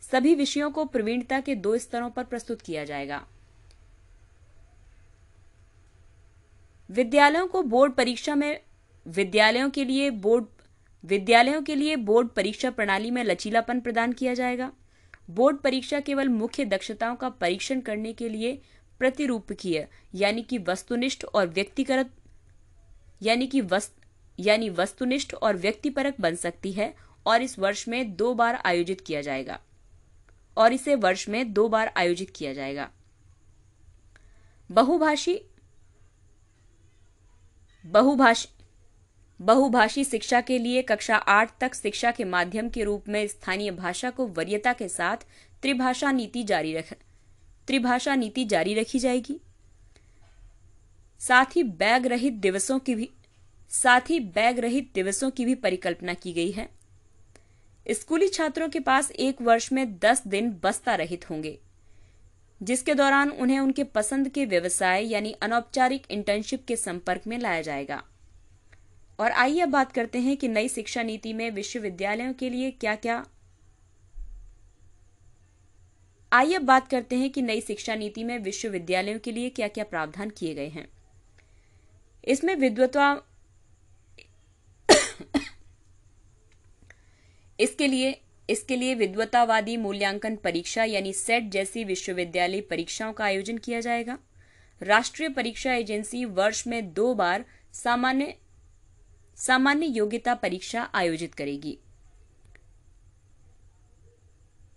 सभी 0.02 0.34
विषयों 0.34 0.70
को 0.70 0.84
प्रवीणता 0.84 1.40
के 1.40 1.54
दो 1.54 1.78
स्तरों 1.78 2.10
पर 2.10 2.24
प्रस्तुत 2.24 2.62
किया 2.62 2.84
जाएगा। 2.84 3.26
विद्यालयों 6.90 7.46
को 7.46 7.62
बोर्ड 7.62 7.92
परीक्षा 7.92 8.34
में, 8.34 8.60
विद्यालयों 9.06 9.70
के 9.70 9.84
लिए 9.84 10.10
बोर्ड, 10.10 10.44
विद्यालयों 11.04 11.62
के 11.62 11.74
लिए 11.74 11.96
बोर्ड 11.96 12.28
परीक्षा 12.28 12.70
प्रणाली 12.70 13.10
में 13.10 13.24
लचीलापन 13.24 13.80
प्रदान 13.80 14.12
किया 14.12 14.34
जाएगा। 14.34 14.72
बोर्ड 15.30 15.56
परीक्षा 15.56 16.00
केवल 16.00 16.28
मुख्य 16.28 16.64
दक्षताओं 16.64 17.16
का 17.16 17.28
परीक्षण 17.28 17.80
करने 17.80 18.12
के 18.12 18.28
लिए 18.28 18.60
प्रतिरूपकीय 18.98 19.88
यानी 20.14 20.42
कि 20.42 20.58
वस्तुनिष्ठ 20.58 21.24
और 21.24 21.46
व्यक्तिगत, 21.46 22.10
यानी 23.22 23.46
कि 23.46 23.60
वस्त 23.60 23.96
यानी 24.38 24.70
वस्तुनिष्ठ 24.70 25.34
और 25.34 25.56
व्यक्तिपरक 25.56 26.14
बन 26.20 26.34
सकती 26.34 26.72
है, 26.72 26.94
और 27.26 27.42
इस 27.42 27.58
वर्ष 27.58 27.88
में 27.88 28.16
दो 28.16 28.34
बार 28.34 28.54
आयोजित 28.54 29.00
किया 29.00 29.20
जाएगा। 29.20 29.60
और 30.56 30.72
इसे 30.72 30.94
वर्ष 30.94 31.28
में 31.28 31.52
दो 31.52 31.68
बार 31.68 31.92
आयोजित 31.96 32.30
किया 32.30 32.52
जाएगा। 32.52 32.90
बहुभाषी 34.70 35.40
बहुभाषी 37.84 38.61
बहुभाषी 39.42 40.02
शिक्षा 40.04 40.40
के 40.40 40.58
लिए 40.58 40.82
कक्षा 40.82 41.16
आठ 41.16 41.50
तक 41.60 41.74
शिक्षा 41.74 42.10
के 42.10 42.24
माध्यम 42.24 42.68
के 42.68 42.82
रूप 42.84 43.08
में 43.08 43.26
स्थानीय 43.28 43.70
भाषा 43.70 44.10
को 44.10 44.26
वरीयता 44.26 44.72
के 44.72 44.88
साथ 44.88 45.24
त्रिभाषा 45.62 46.12
नीति 46.12 46.42
जारी 46.42 46.74
रख, 46.74 46.92
त्रिभाषा 47.66 48.14
नीति 48.14 48.44
जारी 48.44 48.74
रखी 48.74 48.98
जाएगी। 48.98 49.36
साथ 51.20 51.56
ही 51.56 51.62
बैग 51.62 52.06
रहित 52.06 52.32
दिवसों 52.32 52.78
की 52.78 52.94
भी, 52.94 53.08
साथ 53.70 54.10
ही 54.10 54.20
बैग 54.20 54.58
रहित 54.58 54.90
दिवसों 54.94 55.30
की 55.30 55.44
भी 55.44 55.54
परिकल्पना 55.54 56.14
की 56.14 56.32
गई 56.32 56.50
है। 56.50 56.68
स्कूली 57.86 58.28
छात्रों 58.28 58.68
के 58.68 58.80
पास 58.80 59.10
एक 59.10 59.42
वर्ष 59.42 59.70
में 59.72 59.98
दस 59.98 60.26
दिन 60.26 60.50
बस्ता 60.62 60.94
रहित 60.94 61.28
होंगे, 61.30 61.58
जिसके 62.60 62.94
दौरान 62.94 63.30
उन्हें 63.30 63.58
उनके 63.58 63.84
पसंद 63.84 64.28
के 64.28 64.46
व्यवसाय 64.46 65.06
यानी 65.06 65.32
अनौपचारिक 65.42 66.10
इंटर्नशिप 66.10 66.64
के 66.68 66.76
संपर्क 66.76 67.26
में 67.26 67.38
लाया 67.38 67.62
जाएगा। 67.62 68.02
और 69.22 69.30
आइए 69.30 69.60
अब 69.60 69.68
बात 69.68 69.92
करते 69.92 70.18
हैं 70.18 70.36
कि 70.36 70.48
नई 70.48 70.68
शिक्षा 70.68 71.02
नीति 71.02 71.32
में 71.32 71.50
विश्वविद्यालयों 71.50 72.32
के 72.32 72.48
लिए 72.50 72.70
क्या 72.70 72.94
क्या 72.94 73.24
आइए 76.32 76.54
अब 76.54 76.62
बात 76.62 76.88
करते 76.88 77.16
हैं 77.16 77.30
कि 77.30 77.42
नई 77.42 77.60
शिक्षा 77.60 77.94
नीति 77.94 78.24
में 78.24 78.38
विश्वविद्यालयों 78.38 79.18
के 79.18 79.32
लिए 79.32 79.50
क्या 79.50 79.68
क्या 79.68 79.84
प्रावधान 79.84 80.30
किए 80.30 80.54
गए 80.54 80.68
हैं। 80.68 80.86
इसमें 82.24 82.54
विद्वत्ता 82.56 83.22
इसके 87.58 87.86
लिए 87.86 88.20
इसके 88.48 88.76
लिए 88.76 88.94
विद्वतावादी 88.94 89.76
मूल्यांकन 89.76 90.36
परीक्षा 90.36 90.84
यानी 90.84 91.12
सेट 91.12 91.50
जैसी 91.50 91.84
विश्वविद्यालय 91.84 92.60
परीक्षाओं 92.60 93.12
का 93.12 93.24
आयोजन 93.24 93.58
किया 93.58 93.80
जाएगा। 93.80 94.18
राष्ट्रीय 94.80 95.28
परीक्षा 95.28 95.74
एजेंसी 95.74 96.24
वर्ष 96.24 96.66
में 96.66 96.92
दो 96.92 97.14
बार 97.14 97.44
सामान्य 97.74 98.34
सामान्य 99.38 99.86
योग्यता 99.86 100.34
परीक्षा 100.34 100.82
आयोजित 100.94 101.34
करेगी। 101.34 101.78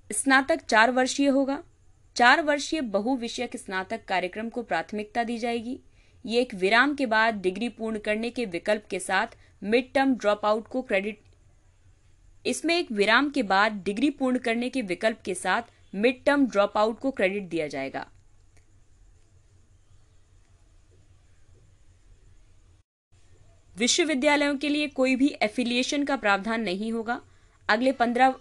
स्नातक 0.09 0.61
चार 0.61 0.91
वर्षीय 0.91 1.27
होगा। 1.27 1.61
चार 2.15 2.41
वर्षीय 2.41 2.81
बहुविषयक 2.81 3.57
स्नातक 3.57 4.05
कार्यक्रम 4.07 4.49
को 4.49 4.63
प्राथमिकता 4.63 5.23
दी 5.23 5.37
जाएगी। 5.37 5.79
ये 6.25 6.41
एक 6.41 6.53
विराम 6.55 6.95
के 6.95 7.05
बाद 7.05 7.41
डिग्री 7.41 7.69
पूर्ण 7.69 7.99
करने 7.99 8.29
के 8.29 8.45
विकल्प 8.45 8.85
के 8.89 8.99
साथ 8.99 9.37
मिड 9.61 9.93
टर्म 9.93 10.15
ड्रॉप 10.15 10.45
आउट 10.45 10.67
को 10.67 10.81
क्रेडिट 10.81 11.19
इसमें 12.45 12.77
एक 12.77 12.91
विराम 12.91 13.29
के 13.29 13.43
बाद 13.43 13.81
डिग्री 13.83 14.09
पूर्ण 14.09 14.37
करने 14.37 14.69
के 14.69 14.81
विकल्प 14.81 15.21
के 15.25 15.35
साथ 15.35 15.71
मिड 15.93 16.23
टर्म 16.25 16.45
ड्रॉप 16.47 16.77
आउट 16.77 16.99
को 16.99 17.11
क्रेडिट 17.11 17.43
दिया 17.43 17.67
जाएगा। 17.67 18.05
विश्वविद्यालयों 23.77 24.57
के 24.57 24.69
लिए 24.69 24.87
कोई 24.87 25.15
भी 25.15 25.27
एफिलिएशन 25.41 26.03
का 26.03 26.15
प्रावधान 26.15 26.61
नहीं 26.61 26.91
होगा। 26.91 27.21
अगले 27.69 27.91
पंद्रह 27.91 28.35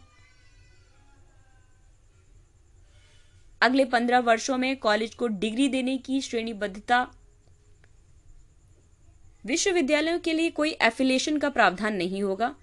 अगले 3.62 3.84
पंद्रह 3.84 4.18
वर्षों 4.18 4.58
में 4.58 4.76
कॉलेज 4.76 5.14
को 5.14 5.26
डिग्री 5.26 5.68
देने 5.68 5.98
की 5.98 6.20
श्रेणीबद्धता। 6.20 7.06
विश्वविद्यालयों 9.46 10.18
के 10.18 10.32
लिए 10.32 10.50
कोई 10.50 10.70
एफिलिएशन 10.70 11.38
का 11.38 11.48
प्रावधान 11.48 11.96
नहीं 11.96 12.22
होगा। 12.22 12.54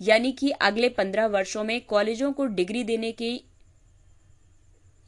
यानी 0.00 0.32
कि 0.32 0.50
अगले 0.50 0.88
पंद्रह 0.88 1.26
वर्षों 1.26 1.64
में 1.64 1.80
कॉलेजों 1.80 2.32
को 2.32 2.46
डिग्री 2.46 2.84
देने 2.84 3.12
की 3.12 3.40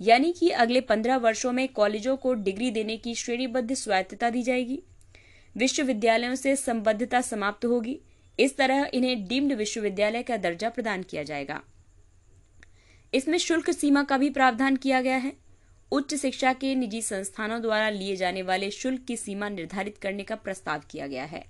यानी 0.01 0.33
कि 0.33 0.49
अगले 0.51 0.81
पंद्रह 0.81 1.17
वर्षों 1.17 1.53
में 1.53 1.69
कॉलेजों 1.69 2.17
को 2.17 2.35
डिग्री 2.35 2.71
देने 2.71 2.97
की 2.97 3.15
श्रेणीबद्ध 3.15 3.75
स्वायत्तता 3.75 4.31
दी 4.31 4.43
जाएगी। 4.43 4.83
विश्वविद्यालयों 5.57 6.35
से 6.35 6.57
संबद्धता 6.57 7.21
समाप्त 7.21 7.65
होगी। 7.65 8.01
इस 8.41 8.57
तरह 8.57 8.91
इन्हें 8.95 9.29
डीम्ड 9.29 9.53
विश्वविद्यालय 9.53 10.23
का 10.23 10.37
दर्जा 10.37 10.69
प्रदान 10.69 11.03
किया 11.03 11.23
जाएगा। 11.23 11.63
इसमें 13.15 13.39
शुल्क 13.39 13.71
सीमा 13.71 14.03
का 14.03 14.19
भी 14.19 14.31
प्रावधान 14.31 14.77
किया 14.77 15.01
गया 15.01 15.17
है। 15.17 15.33
उच्च 15.93 16.15
शिक्षा 16.15 16.53
के 16.53 16.75
निजी 16.75 17.03
संस्थानों 17.03 17.63
द्वारा 17.63 17.91
लिए 17.91 18.17
जाने 18.17 18.43
वाले 18.43 18.71
शुल्क 18.71 19.05
की 19.05 19.17
सीमा 19.17 19.49
निर्धारित 19.49 19.99
करने 19.99 20.23
का 20.23 20.37
प्रस्ताव 20.37 20.83
किया 20.91 21.07
गया 21.07 21.25
है। 21.25 21.45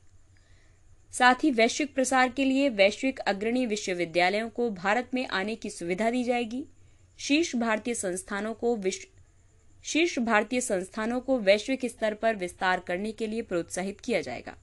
साथ 1.12 1.34
ही 1.34 1.50
वैश्विक 1.50 1.94
प्रसार 1.94 2.28
के 2.28 2.44
लिए 2.44 2.68
वैश्विक 2.68 3.18
अग्रणी 3.18 3.66
विश्वविद्यालयों 3.66 4.48
को 4.48 4.70
भारत 4.70 5.10
में 5.14 5.26
आने 5.26 5.54
की 5.54 5.70
सुविधा 5.70 6.10
दी 6.10 6.24
जाएगी। 6.24 6.64
शीर्ष 7.18 7.56
भारतीय 7.56 7.94
संस्थानों 7.94 8.54
को 8.54 8.76
विश्व 8.76 9.21
शीर्ष 9.84 10.18
भारतीय 10.18 10.60
संस्थानों 10.60 11.20
को 11.20 11.38
वैश्विक 11.38 11.86
स्तर 11.86 12.14
पर 12.14 12.36
विस्तार 12.36 12.80
करने 12.80 13.12
के 13.12 13.26
लिए 13.26 13.42
प्रोत्साहित 13.42 14.00
किया 14.00 14.20
जाएगा। 14.20 14.54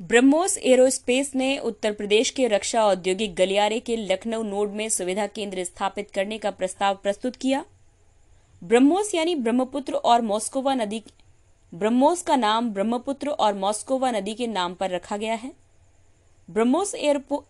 ब्रह्मोस 0.00 0.56
एरोस्पेस 0.58 1.34
ने 1.34 1.56
उत्तर 1.58 1.92
प्रदेश 1.92 2.30
के 2.30 2.46
रक्षा 2.48 2.84
औद्योगिक 2.84 3.34
गलियारे 3.34 3.78
के 3.80 3.96
लखनऊ 3.96 4.42
नोड 4.42 4.70
में 4.70 4.88
सुविधा 4.88 5.26
केंद्र 5.26 5.64
स्थापित 5.64 6.10
करने 6.10 6.38
का 6.38 6.50
प्रस्ताव 6.50 6.94
प्रस्तुत 6.94 7.36
किया। 7.36 7.64
ब्रह्मोस 8.62 9.14
यानी 9.14 9.34
ब्रह्मपुत्र 9.34 9.94
और 9.94 10.22
मॉस्कोवा 10.22 10.74
नदी 10.74 11.02
ब्रह्मोस 11.72 12.22
का 12.22 12.36
नाम 12.36 12.70
ब्रह्मपुत्र 12.70 13.28
और 13.28 13.54
मॉस्कोवा 13.54 14.10
नदी 14.10 14.34
के 14.34 14.46
नाम 14.46 14.74
पर 14.74 14.90
रखा 14.90 15.16
गया 15.16 15.34
है। 15.34 15.52
ब्रह्मोस 16.48 16.94
एयरपो 16.94 17.44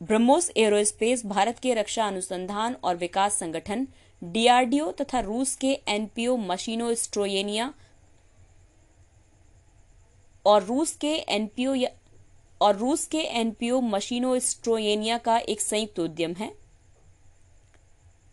ब्रह्मोस 0.00 0.50
एरोस्पेस 0.56 1.24
भारत 1.26 1.58
के 1.58 1.74
रक्षा 1.74 2.06
अनुसंधान 2.06 2.74
और 2.84 2.96
विकास 2.96 3.34
संगठन, 3.34 3.86
डीआरडीओ 4.22 4.90
तथा 4.92 5.20
रूस 5.20 5.54
के 5.56 5.72
एनपीओ 5.88 6.36
मशीनो 6.36 6.92
स्ट्रोयेनिया 6.94 7.72
और 10.46 10.62
रूस 10.62 10.94
के 10.96 11.14
एनपीओ 11.28 11.74
और 12.60 12.76
रूस 12.76 13.06
के 13.06 13.22
एनपीओ 13.40 13.80
मशीनो 13.80 14.38
स्ट्रोयेनिया 14.38 15.18
का 15.18 15.38
एक 15.38 15.60
संयुक्त 15.60 16.00
उद्यम 16.00 16.32
है। 16.32 16.52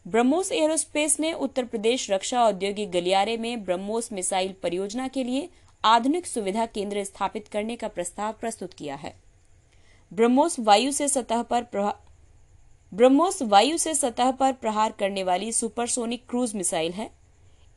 ब्रह्मोस 0.05 0.51
एरोस्पेस 0.51 1.19
ने 1.19 1.33
उत्तर 1.33 1.65
प्रदेश 1.65 2.11
रक्षा 2.11 2.43
औद्योगिक 2.43 2.91
गलियारे 2.91 3.37
में 3.37 3.63
ब्रह्मोस 3.63 4.11
मिसाइल 4.11 4.53
परियोजना 4.63 5.07
के 5.07 5.23
लिए 5.23 5.49
आधुनिक 5.83 6.27
सुविधा 6.27 6.65
केंद्र 6.65 7.03
स्थापित 7.03 7.47
करने 7.47 7.75
का 7.75 7.87
प्रस्ताव 7.87 8.33
प्रस्तुत 8.33 8.73
किया 8.73 8.95
है। 8.95 9.22
ब्रह्मोस 10.13 10.59
वायु 10.59 10.91
से 10.91 11.07
सतह 11.07 11.41
पर 11.43 11.65
ब्रह्मोस 12.91 13.41
वायु 13.41 13.77
से 13.77 13.93
सतह 13.95 14.31
पर 14.31 14.51
प्रहार 14.53 14.91
करने 14.91 15.23
वाली 15.23 15.51
सुपरसोनिक 15.51 16.25
क्रूज 16.29 16.53
मिसाइल 16.55 16.91
है। 16.91 17.09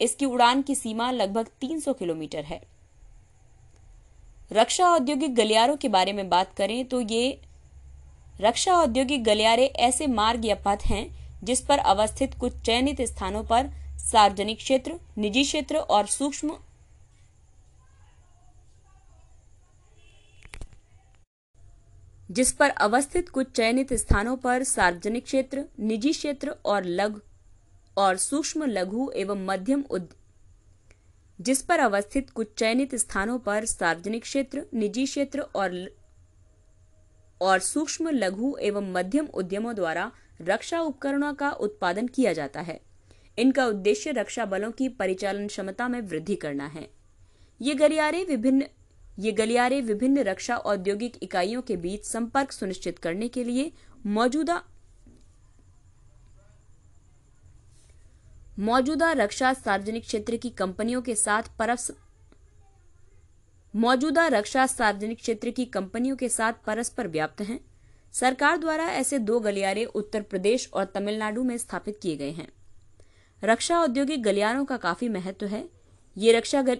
इसकी 0.00 0.26
उड़ान 0.26 0.62
की 0.62 0.74
सीमा 0.74 1.10
लगभग 1.10 1.46
300 1.60 1.94
किलोमीटर 1.98 2.44
है। 2.44 2.60
रक्षा 4.52 4.88
औद्योगिक 4.88 5.34
गलियारों 5.34 5.76
के 5.76 5.88
बारे 5.88 6.12
में 6.12 6.28
बात 6.28 6.52
करें 6.54 6.84
तो 6.84 7.00
ये 7.00 7.40
रक्षा 8.40 8.74
औद्योगिक 8.74 9.24
गलियारे 9.24 9.66
ऐसे 9.66 10.06
मार्ग 10.06 10.44
या 10.44 10.54
पथ 10.66 10.86
हैं 10.86 11.06
जिस 11.44 11.60
पर 11.60 11.78
अवस्थित 11.78 12.34
कुछ 12.34 12.60
चयनित 12.60 13.00
स्थानों 13.02 13.42
पर 13.44 13.70
सार्वजनिक 14.00 14.58
क्षेत्र, 14.58 14.94
निजी 15.18 15.42
क्षेत्र 15.44 15.76
और 15.76 16.06
सूक्ष्म 16.06 16.56
जिस 22.30 22.52
पर 22.52 22.70
अवस्थित 22.70 23.28
कुछ 23.28 23.50
चयनित 23.50 23.92
स्थानों 23.94 24.36
पर 24.36 24.62
सार्वजनिक 24.62 25.24
क्षेत्र, 25.24 25.64
निजी 25.78 26.12
क्षेत्र 26.12 26.54
और 26.64 26.84
लघु 26.84 27.20
और 27.96 28.16
सूक्ष्म 28.16 28.64
लघु 28.64 29.10
एवं 29.16 29.44
मध्यम 29.46 29.84
उद 29.90 30.08
जिस 31.40 31.62
पर 31.62 31.78
अवस्थित 31.78 32.30
कुछ 32.30 32.48
चयनित 32.58 32.94
स्थानों 32.94 33.38
पर 33.38 33.64
सार्वजनिक 33.64 34.22
क्षेत्र, 34.22 34.62
निजी 34.74 35.04
क्षेत्र 35.04 35.40
और 35.40 35.96
और 37.40 37.58
सूक्ष्म 37.58 38.10
लघु 38.10 38.56
एवं 38.56 38.92
मध्यम 38.92 39.26
उद्यमों 39.34 39.74
द्वारा 39.74 40.10
रक्षा 40.42 40.80
उपकरणों 40.80 41.34
का 41.34 41.50
उत्पादन 41.50 42.06
किया 42.06 42.32
जाता 42.32 42.60
है। 42.60 42.80
इनका 43.38 43.66
उद्देश्य 43.66 44.10
रक्षा 44.10 44.44
बलों 44.44 44.70
की 44.70 44.88
परिचालन 44.88 45.46
क्षमता 45.46 45.88
में 45.88 46.00
वृद्धि 46.00 46.36
करना 46.36 46.66
है। 46.66 46.88
ये 47.60 47.74
गलियारे 47.74 48.24
विभिन्न 48.24 48.66
ये 49.18 49.32
गलियारे 49.32 49.80
विभिन्न 49.80 50.18
रक्षा 50.18 50.56
औद्योगिक 50.56 51.16
इकाइयों 51.22 51.62
के 51.62 51.76
बीच 51.76 52.04
संपर्क 52.04 52.52
सुनिश्चित 52.52 52.98
करने 52.98 53.28
के 53.28 53.44
लिए 53.44 53.72
मौजूदा 54.06 54.62
मौजूदा 58.58 59.12
रक्षा 59.12 59.52
सार्वजनिक 59.54 60.02
क्षेत्र 60.02 60.36
की 60.36 60.50
कंपनियों 60.50 61.02
के 61.02 61.14
साथ 61.14 61.42
परस 61.58 61.90
मौजूदा 63.74 64.26
रक्षा 64.26 64.66
सार्वजनिक 64.66 65.18
क्षेत्र 65.18 65.50
की 65.50 65.64
कंपनियों 65.64 66.16
के 66.16 66.28
साथ 66.28 66.52
परस्पर 66.66 67.08
व्याप्त 67.08 67.40
हैं। 67.40 67.60
सरकार 68.12 68.56
द्वारा 68.56 68.84
ऐसे 68.84 69.18
दो 69.18 69.40
गलियारे 69.40 69.84
उत्तर 69.84 70.22
प्रदेश 70.22 70.68
और 70.72 70.84
तमिलनाडु 70.84 71.42
में 71.44 71.58
स्थापित 71.58 71.98
किए 72.02 72.16
गए 72.16 72.30
हैं। 72.30 72.48
रक्षा 73.42 73.80
औद्योगिक 73.80 74.22
गलियारों 74.22 74.64
का 74.64 74.76
काफ़ी 74.76 75.08
महत्व 75.08 75.46
है। 75.46 75.68
ये 76.16 76.32
रक्षा 76.32 76.62
गल... 76.62 76.78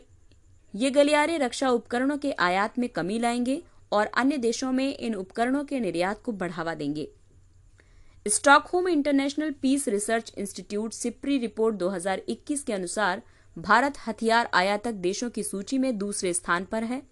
ये 0.77 0.91
गलियारे 0.91 1.39
रक्षा 1.39 1.69
उपकरणों 1.71 2.19
के 2.19 2.33
आयात 2.33 2.79
में 2.79 2.89
कमी 2.89 3.19
लाएँगे 3.19 3.63
और 3.93 4.07
अन्य 4.07 4.39
देशों 4.39 4.73
में 4.73 4.97
इन 4.97 5.15
उपकरणों 5.15 5.65
के 5.65 5.81
निर्यात 5.81 6.23
को 6.23 6.33
बढ़ावा 6.33 6.75
देंगे। 6.75 7.09
Stockholm 8.29 8.89
International 8.89 9.51
Peace 9.51 9.89
Research 9.89 10.33
Institute 10.39 10.93
SIPRI 10.93 11.39
report 11.39 11.77
2021 11.77 12.63
के 12.63 12.73
अनुसार 12.73 13.23
भारत 13.59 13.95
हथियार 14.07 14.51
आयातक 14.55 14.93
देशों 14.93 15.31
की 15.31 15.43
सूची 15.43 15.79
में 15.79 15.99
दूसरे 15.99 16.33
स्थान 16.33 16.65
पर 16.65 16.85
है। 16.85 17.03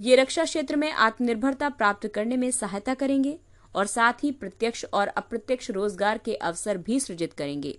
ये 0.00 0.16
रक्षा 0.16 0.44
क्षेत्र 0.44 0.76
में 0.76 0.92
आत्मनिर्भरता 0.92 1.68
प्राप्त 1.68 2.06
करने 2.06 2.36
में 2.36 2.50
सहायता 2.50 2.94
करेंगे 2.94 3.38
और 3.74 3.86
साथ 3.86 4.12
ही 4.22 4.30
प्रत्यक्ष 4.30 4.84
और 4.92 5.08
अप्रत्यक्ष 5.08 5.70
रोज़गार 5.70 6.18
के 6.18 6.34
अवसर 6.34 6.76
भी 6.76 7.00
सृजित 7.00 7.32
करेंगे। 7.32 7.78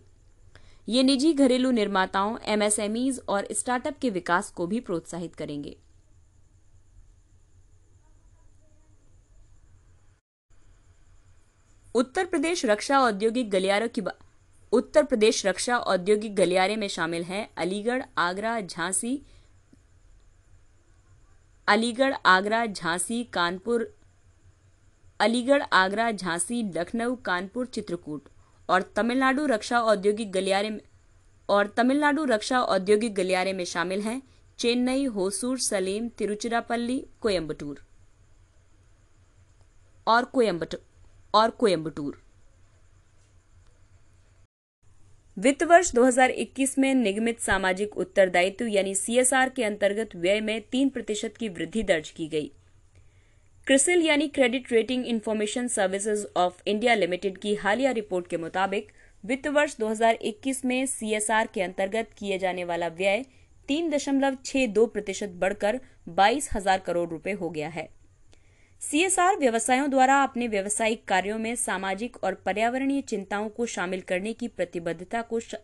ये 0.88 1.04
निजी 1.04 1.32
घरेलू 1.34 1.72
निर्माताओं 1.72 2.38
एमएसएमईज 2.46 3.20
और 3.30 3.48
स्टार्टअप 3.52 3.98
के 4.02 4.10
विकास 4.10 4.50
को 4.52 4.68
भी 4.68 4.80
प्रोत्साहित 4.80 5.36
करेंगे। 5.36 5.78
उत्तर 11.96 12.26
प्रदेश 12.26 12.66
रक्षा 12.66 13.00
औद्योगिक 13.00 13.50
गलियारों 13.50 13.88
की 13.88 14.02
उत्तर 14.74 15.04
प्रदेश 15.04 15.46
रक्षा 15.46 15.78
औद्योगिक 15.78 16.36
गलियारे 16.36 16.76
में 16.76 16.88
शामिल 16.88 17.24
हैं 17.24 17.48
अलीगढ़, 17.58 18.04
आगरा, 18.18 18.60
झांसी, 18.60 19.22
अलीगढ़, 21.68 22.14
आगरा, 22.26 22.66
झांसी, 22.66 23.24
कानपुर, 23.24 23.86
अलीगढ़, 25.20 25.64
आगरा, 25.74 26.12
झांसी, 26.12 26.62
लखनऊ, 26.76 27.16
कानपुर, 27.16 27.66
चित्रकूट। 27.66 28.30
और 28.70 28.82
तमिलनाडु 28.96 29.46
रक्षा 29.46 29.80
औद्योगिक 29.80 30.32
गलियारे 30.32 30.80
और 31.50 31.68
तमिलनाडु 31.68 32.26
रक्षा 32.26 32.60
औद्योगिक 32.60 33.14
गलियारे 33.16 33.54
में 33.54 33.66
शामिल 33.66 34.02
हैं 34.02 34.22
चेन्नई, 34.60 35.06
होसूर, 35.06 35.60
सलीम, 35.60 36.10
तिरुचिरापल्ली 36.10 37.06
कोयम्बटूर 37.22 37.84
और 40.08 40.26
कोयम्बटूर 40.26 40.84
और 41.34 41.50
कोयम्बटूर 41.50 42.22
वित्त 45.38 45.64
वर्ष 45.64 45.92
2021 45.92 46.78
में 46.80 46.94
निगमित 46.94 47.40
सामाजिक 47.40 47.98
उत्तरदायित्व 47.98 48.68
यानी 48.68 48.96
सीएसआर 48.96 49.50
के 49.50 49.64
अंतर्गत 49.64 50.16
व्यय 50.16 50.42
में 50.42 50.62
तीन 50.62 50.90
प्रतिशत 50.90 51.38
की 51.38 51.50
वृद्धि 51.50 51.84
दर्ज 51.84 52.10
की 52.10 52.28
गई। 52.28 52.52
क्रिसिल 53.68 54.02
यानी 54.02 54.28
credit 54.28 54.72
rating 54.72 55.06
information 55.08 55.68
services 55.68 56.26
of 56.38 56.54
India 56.68 56.94
limited 56.96 57.38
की 57.38 57.54
हालिया 57.56 57.92
रिपोर्ट 57.92 58.28
के 58.28 58.38
मुताबिक, 58.38 58.88
वित्त 59.24 59.48
वर्ष 59.48 59.76
2021 59.78 60.64
में 60.66 60.86
सीएसआर 60.86 61.48
के 61.54 61.62
अंतर्गत 61.62 62.10
किए 62.18 62.38
जाने 62.40 62.64
वाला 62.64 62.88
व्यय 62.88 63.24
तीन 63.70 63.90
दशमलव 63.90 64.38
छह 64.46 64.66
दो 64.68 64.86
प्रतिशत 64.88 65.38
बढ़कर 65.40 65.80
बाईस 66.10 66.50
हज़ार 66.54 66.80
करोड़ 66.80 67.10
रुपए 67.10 67.32
हो 67.32 67.50
गया 67.50 67.70
है। 67.70 67.88
सीएसआर 68.82 69.38
व्यवसायों 69.38 69.90
द्वारा 69.90 70.22
अपने 70.24 70.48
व्यवसायिक 70.48 71.08
कार्यों 71.08 71.40
में 71.40 71.56
सामाजिक 71.56 72.24
और 72.24 72.34
पर्यावरणीय 72.46 73.02
चिंताओं 73.02 73.50
को 73.50 73.66
शामिल 73.68 74.02
करने 74.02 74.34
की 74.34 74.48
प्रतिबद्धता 74.48 75.22
को 75.22 75.40
श... 75.40 75.56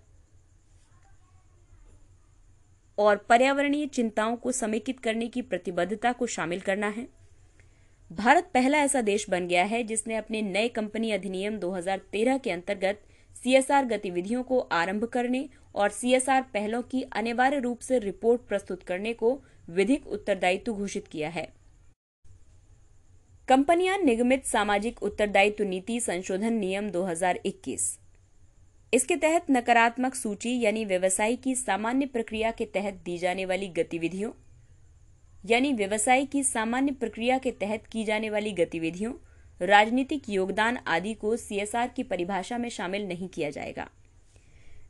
और 2.97 3.25
पर्यावरणीय 3.29 3.85
चिंताओं 3.87 4.35
को 4.35 4.51
समेकित 4.51 4.99
करने 4.99 5.27
की 5.27 5.41
प्रतिबद्धता 5.41 6.11
को 6.11 6.25
शामिल 6.27 6.59
करना 6.61 6.87
है। 6.87 7.07
भारत 8.11 8.49
पहला 8.53 8.77
ऐसा 8.77 9.01
देश 9.01 9.25
बन 9.29 9.47
गया 9.47 9.63
है 9.63 9.81
जिसने 9.83 10.15
अपने 10.15 10.41
नए 10.41 10.67
कंपनी 10.67 11.11
अधिनियम 11.11 11.57
2013 11.59 12.39
के 12.43 12.51
अंतर्गत 12.51 13.01
सीएसआर 13.35 13.85
गतिविधियों 13.85 14.41
को 14.43 14.59
आरंभ 14.59 15.03
करने 15.05 15.47
और 15.75 15.89
सीएसआर 15.89 16.41
पहलों 16.53 16.81
की 16.81 17.01
अनिवार्य 17.13 17.59
रूप 17.59 17.79
से 17.79 17.99
रिपोर्ट 17.99 18.41
प्रस्तुत 18.41 18.83
करने 18.83 19.13
को 19.13 19.31
विधिक 19.69 20.07
उत्तरदायित्व 20.07 20.73
घोषित 20.73 21.07
किया 21.07 21.29
है। 21.29 21.47
कंपनियाँ 23.47 23.97
निगमित 23.97 24.45
सामाजिक 24.45 25.03
उत्तरदायित्व 25.03 25.63
नीति 25.63 25.99
संशोधन 25.99 26.53
नियम 26.55 26.89
2021 26.91 27.87
इसके 28.93 29.15
तहत 29.17 29.45
नकारात्मक 29.51 30.15
सूची 30.15 30.59
यानी 30.59 30.85
व्यवसाय 30.85 31.35
की 31.35 31.55
सामान्य 31.55 32.05
प्रक्रिया 32.05 32.51
के 32.51 32.65
तहत 32.65 33.01
दी 33.05 33.17
जाने 33.17 33.45
वाली 33.45 33.67
गतिविधियों 33.77 34.31
यानी 35.43 35.73
व्यवसाय 35.73 36.25
की 36.25 36.43
सामान्य 36.43 36.91
प्रक्रिया 36.91 37.37
के 37.37 37.51
तहत 37.51 37.85
की 37.91 38.03
जाने 38.03 38.29
वाली 38.29 38.51
गतिविधियों, 38.51 39.13
राजनीतिक 39.61 40.29
योगदान 40.29 40.77
आदि 40.87 41.13
को 41.13 41.35
सीएसआर 41.37 41.87
की 41.87 42.03
परिभाषा 42.03 42.57
में 42.57 42.69
शामिल 42.69 43.07
नहीं 43.07 43.29
किया 43.29 43.49
जाएगा। 43.49 43.87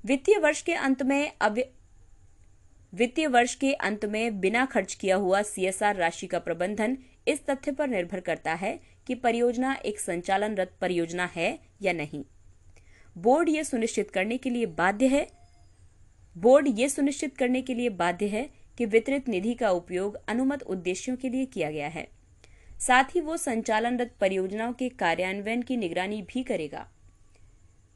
वित्तीय 0.05 0.37
वर्ष 0.37 0.61
के 0.61 0.73
अंत 0.73 1.03
में 1.03 1.31
अब 1.41 1.59
वित्तीय 2.93 3.27
वर्ष 3.27 3.55
के 3.55 3.73
अंत 3.73 4.05
में 4.05 4.39
बिना 4.39 4.65
खर्च 4.65 4.93
किया 4.93 5.15
हुआ 5.15 5.41
सीएसआर 5.41 5.95
राशि 5.95 6.27
का 6.27 6.39
प्रबंधन 6.39 6.97
इस 7.27 7.45
तथ्य 7.45 7.71
पर 7.71 7.87
निर्भर 7.87 8.19
करता 8.19 8.53
है 8.53 8.79
कि 9.07 9.15
परियोजना 9.15 9.73
एक 9.85 9.99
संचालनरत 9.99 10.73
परियोजना 10.81 11.25
है 11.25 11.59
या 11.81 11.93
नहीं। 11.93 12.23
बोर्ड 13.15 13.49
यह 13.49 13.63
सुनिश्चित 13.63 14.11
करने 14.11 14.37
के 14.37 14.49
लिए 14.49 14.65
बाध्य 14.65 15.07
है, 15.07 15.27
बोर्ड 16.35 16.67
यह 16.79 16.87
सुनिश्चित 16.87 17.37
करने 17.37 17.61
के 17.61 17.73
लिए 17.73 17.89
बाध्य 17.89 18.27
है 18.27 18.49
कि 18.79 18.85
वितरित 18.87 19.27
निधि 19.27 19.53
का 19.53 19.69
उपयोग 19.71 20.17
अनुमत 20.27 20.61
उद्देश्यों 20.65 21.15
के 21.15 21.29
लिए 21.29 21.45
किया 21.47 21.71
गया 21.71 21.87
है। 21.87 22.07
साथ 22.79 23.15
ही 23.15 23.21
वो 23.21 23.35
संचालनरत 23.37 24.13
परियोजनाओं 24.21 24.73
के 24.73 24.87
कार्यान्वयन 24.99 25.61
की 25.61 25.77
निगरानी 25.77 26.21
भी 26.23 26.43
करेगा। 26.43 26.85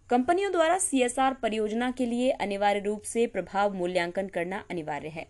कंपनियों 0.10 0.52
द्वारा 0.52 0.78
सीएसआर 0.80 1.34
परियोजना 1.34 1.90
के 1.92 2.06
लिए 2.06 2.32
अनिवार्य 2.32 2.80
रूप 2.80 3.02
से 3.04 3.26
प्रभाव 3.28 3.74
मूल्यांकन 3.74 4.28
करना 4.28 4.64
अनिवार्य 4.72 5.10
है। 5.10 5.28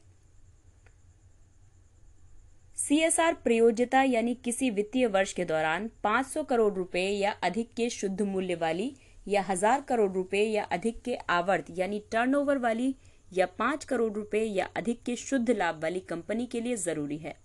सीएसआर 2.78 3.34
प्रयोज्यता 3.44 4.02
यानी 4.04 4.34
किसी 4.36 4.70
वित्तीय 4.72 5.08
वर्ष 5.10 5.34
के 5.34 5.46
दौरान 5.46 5.90
500 6.04 6.44
करोड़ 6.44 6.74
रुपए 6.74 7.08
या 7.10 7.32
अधिक 7.44 7.74
के 7.74 7.90
शुद्ध 7.92 8.22
मूल्य 8.24 8.56
वाली 8.56 8.94
या 9.28 9.42
हज़ार 9.42 9.82
करोड़ 9.82 10.12
रुपए 10.12 10.44
या 10.44 10.64
अधिक 10.72 11.02
के 11.02 11.16
आवर्त 11.32 11.66
यानी 11.78 12.04
टर्नओवर 12.12 12.58
वाली 12.60 12.96
या 13.34 13.46
पाँच 13.60 13.86
करोड़ 13.86 14.12
रुपए 14.14 14.44
या 14.44 14.70
अधिक 14.78 15.02
के 15.04 15.16
शुद्ध 15.16 15.50
लाभ 15.52 15.82
वाली 15.84 16.00
कंपनी 16.00 16.46
के 16.46 16.62
लिए 16.62 16.76
ज़रूरी 16.78 17.18
है। 17.18 17.36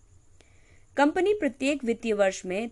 कंपनी 0.96 1.34
प्रत्येक 1.34 1.84
वित्तीय 1.84 2.12
वर्ष 2.12 2.44
में, 2.46 2.70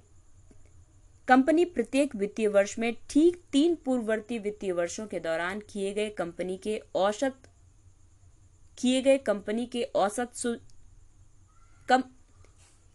कंपनी 1.29 1.64
प्रत्येक 1.64 2.14
वित्तीय 2.16 2.48
वर्ष 2.48 2.79
में 2.79 2.92
ठीक 3.11 3.37
तीन 3.52 3.74
पूर्ववर्ती 3.85 4.38
वित्तीय 4.38 4.72
वर्षों 4.72 5.07
के 5.07 5.20
दौरान 5.20 5.61
किए 5.70 5.92
गए 5.94 6.09
कंपनी 6.11 6.57
के 6.57 6.81
औसत, 6.94 7.35
किए 8.79 9.02
गए 9.02 9.18
कंपनी 9.18 9.66
के 9.66 9.83
औसत 9.83 10.33
कम, 11.88 12.02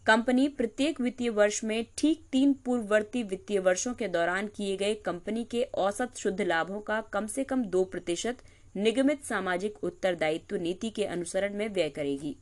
कंपनी 0.06 0.46
प्रत्येक 0.48 1.00
वित्तीय 1.00 1.30
वर्ष 1.30 1.62
में 1.64 1.84
ठीक 1.98 2.24
तीन 2.32 2.52
पूर्ववर्ती 2.54 3.22
वित्तीय 3.22 3.58
वर्षों 3.58 3.92
के 3.94 4.08
दौरान 4.08 4.46
किए 4.46 4.76
गए 4.76 4.94
कंपनी 4.94 5.44
के 5.44 5.62
औसत 5.62 6.16
शुद्ध 6.16 6.40
लाभों 6.40 6.80
का 6.80 7.00
कम 7.12 7.26
से 7.26 7.44
कम 7.44 7.64
दो 7.64 7.84
प्रतिशत 7.84 8.42
निगमित 8.76 9.24
सामाजिक 9.24 9.84
उत्तरदायित्व 9.84 10.56
नीति 10.56 10.90
के 10.90 11.04
अनुसरण 11.04 11.54
में 11.54 11.68
व्यय 11.68 11.88
करेगी। 11.88 12.36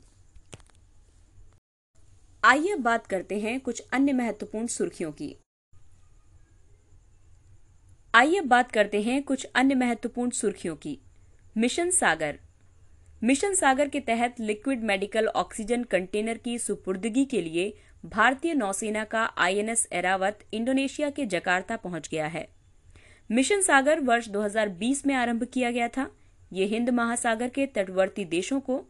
आइए 2.45 2.75
बात 2.75 3.07
करते 3.07 3.41
हैं 3.41 3.61
कुछ 3.61 3.83
अन्य 3.93 4.13
महत्वपूर्ण 4.13 4.67
सुर्खियों 4.67 5.13
की। 5.13 5.37
आइए 8.15 8.41
बात 8.41 8.73
करते 8.73 9.03
हैं 9.03 9.23
कुछ 9.23 9.45
अन्य 9.55 9.75
महत्वपूर्ण 9.75 10.31
सुर्खियों 10.31 10.77
की। 10.77 10.99
मिशन 11.57 11.91
सागर। 11.91 12.39
मिशन 13.23 13.55
सागर 13.55 13.89
के 13.89 14.01
तहत 14.01 14.41
लिक्विड 14.41 14.83
मेडिकल 14.83 15.27
ऑक्सीजन 15.27 15.85
कंटेनर 15.85 16.39
की 16.39 16.59
सुपुर्दगी 16.59 17.25
के 17.25 17.43
लिए 17.43 17.75
भारतीय 18.05 18.55
नौसेना 18.55 19.05
का 19.05 19.25
आईएनएस 19.39 19.89
एरावत 19.93 20.45
इंडोनेशिया 20.55 21.11
के 21.11 21.27
जकार्ता 21.27 21.77
पहुँच 21.77 22.09
गया 22.09 22.27
है। 22.27 22.49
मिशन 23.31 23.61
सागर 23.61 24.01
वर्ष 24.01 24.29
2020 24.29 25.07
में 25.07 25.15
आरंभ 25.15 25.45
किया 25.45 25.71
गया 25.71 25.89
था। 25.89 26.11
ये 26.53 26.65
हिंद 26.65 26.91
महासागर 26.91 27.49
के 27.49 27.67
तटवर्ती 27.67 28.25
देशों 28.25 28.61
को, 28.61 28.85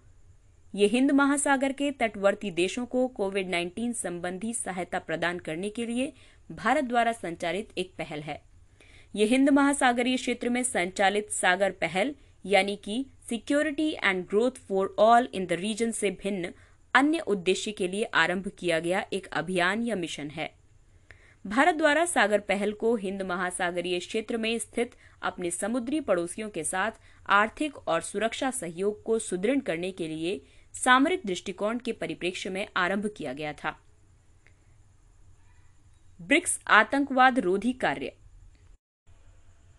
ये 0.75 0.87
हिंद 0.87 1.11
महासागर 1.11 1.73
के 1.73 1.91
तटवर्ती 1.91 2.51
देशों 2.51 2.87
को 2.87 3.07
कोविड 3.09 3.51
19 3.51 3.93
संबंधी 3.95 4.53
सहायता 4.55 4.99
प्रदान 4.99 5.39
करने 5.39 5.71
के 5.71 5.87
लिए 5.87 6.13
भारत 6.53 6.85
द्वारा 6.85 7.13
संचालित 7.13 7.69
एक 7.79 7.93
पहल 7.99 8.21
है। 8.21 8.41
ये 9.17 9.25
हिंद 9.25 9.51
महासागरीय 9.51 10.17
क्षेत्र 10.17 10.49
में 10.49 10.63
संचालित 10.63 11.31
सागर 11.31 11.71
पहल, 11.71 12.15
यानी 12.45 12.77
कि 12.77 13.05
security 13.29 13.91
and 14.05 14.25
growth 14.27 14.51
for 14.51 14.95
all 14.99 15.29
in 15.35 15.47
the 15.47 15.53
region 15.53 15.91
से 15.91 16.11
भिन्न 16.11 16.53
अन्य 16.95 17.19
उद्देश्य 17.19 17.73
के 17.73 17.89
लिए 17.89 18.05
आरंभ 18.05 18.51
किया 18.59 18.79
गया 18.81 19.05
एक 19.13 19.27
अभियान 19.27 19.83
या 19.83 19.97
मिशन 19.97 20.31
है। 20.31 20.60
भारत 21.45 21.75
द्वारा 21.75 22.05
सागर 22.05 22.39
पहल 22.39 22.73
को 22.73 22.95
हिंद 22.97 23.23
महासागरीय 23.23 23.99
क्षेत्र 23.99 24.37
में 24.37 24.59
स्थित 24.59 24.91
अपने 25.23 25.51
समुद्री 25.51 26.01
पड़ोसियों 26.01 26.49
के 26.49 26.65
साथ 26.65 26.91
आर्थिक 27.29 27.77
और 27.89 28.01
सुरक्षा 28.01 28.51
सहयोग 28.51 29.03
को 29.03 29.19
सुदृढ़ 29.19 29.61
करने 29.61 29.91
के 29.93 30.09
लिए 30.09 30.41
सामरिक 30.75 31.23
दृष्टिकोण 31.27 31.79
के 31.79 31.93
परिप्रेक्ष्य 31.93 32.51
में 32.51 32.67
आरंभ 32.77 33.11
किया 33.17 33.33
गया 33.33 33.53
था। 33.53 33.77
ब्रिक्स 36.21 36.61
आतंकवाद 36.67 37.39
रोधी 37.39 37.73
कार्य। 37.73 38.13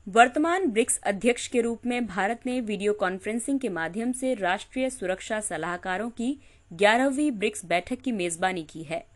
वर्तमान 0.08 0.68
ब्रिक्स 0.68 0.98
अध्यक्ष 0.98 1.48
के 1.48 1.62
रूप 1.62 1.86
में 1.86 2.06
भारत 2.08 2.46
ने 2.46 2.60
वीडियो 2.62 2.94
कॉन्फ्रेंसिंग 2.94 3.60
के 3.60 3.70
माध्यम 3.70 4.12
से 4.12 4.34
राष्ट्रीय 4.34 4.90
सुरक्षा 4.90 5.40
सलाहकारों 5.40 6.10
की 6.10 6.38
ग्यारहवीं 6.72 7.32
ब्रिक्स 7.32 7.66
बैठक 7.66 8.02
की 8.02 8.12
मेजबानी 8.12 8.64
की 8.64 8.84
है। 8.84 9.11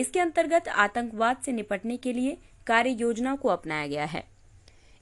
इसके 0.00 0.20
अंतर्गत 0.20 0.68
आतंकवाद 0.68 1.36
से 1.44 1.52
निपटने 1.52 1.96
के 1.96 2.12
लिए 2.12 2.36
कार्य 2.66 2.90
योजना 2.90 3.34
को 3.36 3.48
अपनाया 3.48 3.86
गया 3.86 4.04
है। 4.04 4.24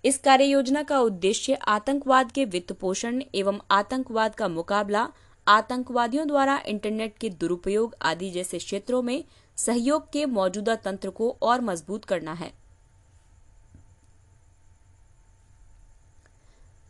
इस 0.05 0.19
कार्य 0.19 0.45
योजना 0.45 0.83
का 0.83 0.99
उद्देश्य 1.01 1.55
आतंकवाद 1.69 2.33
के 2.33 2.45
वित्त 2.45 2.73
पोषण 2.73 3.23
एवं 3.35 3.59
आतंकवाद 3.71 4.35
का 4.35 4.49
मुकाबला 4.49 5.09
आतंकवादियों 5.47 6.27
द्वारा 6.29 6.59
इंटरनेट 6.67 7.17
के 7.19 7.31
दुरुपयोग 7.31 7.95
आदि 8.03 8.31
जैसे 8.31 8.59
क्षेत्रों 8.59 9.03
में 9.03 9.25
सहयोग 9.59 10.11
के 10.13 10.25
मौजूदा 10.27 10.75
तंत्र 10.77 11.11
को 11.11 11.31
और 11.43 11.61
मज़बूत 11.61 12.05
करना 12.05 12.33
है। 12.33 12.53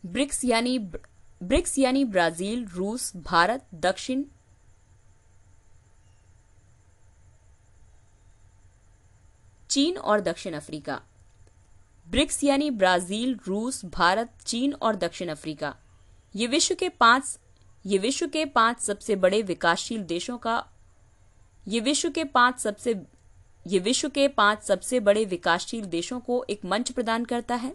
ब्रिक्स 0.03 0.43
यानी 0.45 0.77
ब्रिक्स 0.79 1.77
यानी 1.79 2.03
ब्राज़ील, 2.05 2.65
रूस, 2.67 3.11
भारत, 3.17 3.65
दक्षिण 3.75 4.23
चीन 9.69 9.97
और 9.97 10.21
दक्षिण 10.21 10.53
अफ्रीका। 10.53 11.01
ब्रिक्स 12.07 12.43
यानी 12.43 12.69
ब्राज़ील, 12.71 13.39
रूस, 13.47 13.85
भारत, 13.85 14.29
चीन 14.45 14.73
और 14.73 14.95
दक्षिण 14.95 15.29
अफ्रीका। 15.29 15.75
ये 16.35 16.47
विश्व 16.47 16.75
के 16.75 16.89
पाँच, 16.89 17.39
ये 17.85 17.97
विश्व 17.97 18.27
के 18.27 18.45
पाँच 18.45 18.79
सबसे 18.79 19.15
बड़े 19.15 19.41
विकासशील 19.41 20.03
देशों 20.03 20.37
का, 20.37 20.65
ये 21.67 21.79
विश्व 21.79 22.09
के 22.09 22.23
पाँच 22.23 22.59
सबसे, 22.59 23.01
ये 23.67 23.79
विश्व 23.79 24.09
के 24.09 24.27
पाँच 24.27 24.63
सबसे 24.63 24.99
बड़े 24.99 25.25
विकासशील 25.25 25.85
देशों 25.85 26.19
को 26.19 26.45
एक 26.49 26.65
मंच 26.65 26.91
प्रदान 26.91 27.25
करता 27.25 27.55
है। 27.55 27.73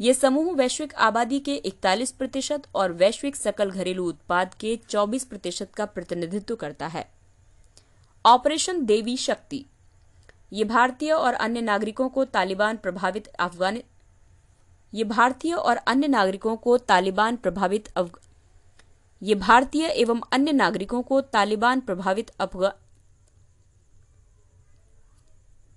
ये 0.00 0.14
समूह 0.14 0.54
वैश्विक 0.54 0.94
आबादी 0.94 1.40
के 1.40 1.56
41 1.56 2.10
प्रतिशत 2.10 2.62
और 2.74 2.92
वैश्विक 2.92 3.36
सकल 3.36 3.70
घरेलू 3.70 4.08
उत्पाद 4.08 4.54
के 4.54 4.80
24 4.88 5.24
प्रतिशत 5.24 5.74
का 5.74 5.84
प्रतिनिधित्व 5.84 6.56
करता 6.56 6.86
है। 6.86 7.12
ऑपरेशन 8.26 8.84
देवी 8.84 9.16
शक्ति। 9.16 9.64
ये 10.52 10.64
भारतीय 10.64 11.12
और 11.12 11.34
अन्य 11.34 11.60
नागरिकों 11.60 12.08
को 12.08 12.24
तालिबान 12.24 12.76
प्रभावित 12.76 13.26
अफगान, 13.28 13.78
ये 14.92 15.04
भारतीय 15.04 15.54
और 15.54 15.76
अन्य 15.76 16.08
नागरिकों 16.08 16.56
को 16.56 16.76
तालिबान 16.78 17.36
प्रभावित 17.36 17.88
अफग 17.88 18.18
ये 19.22 19.34
भारतीय 19.36 19.86
एवं 19.86 20.20
अन्य 20.32 20.52
नागरिकों 20.52 21.02
को 21.02 21.20
तालिबान 21.20 21.80
प्रभावित 21.80 22.30
अफगान 22.40 22.72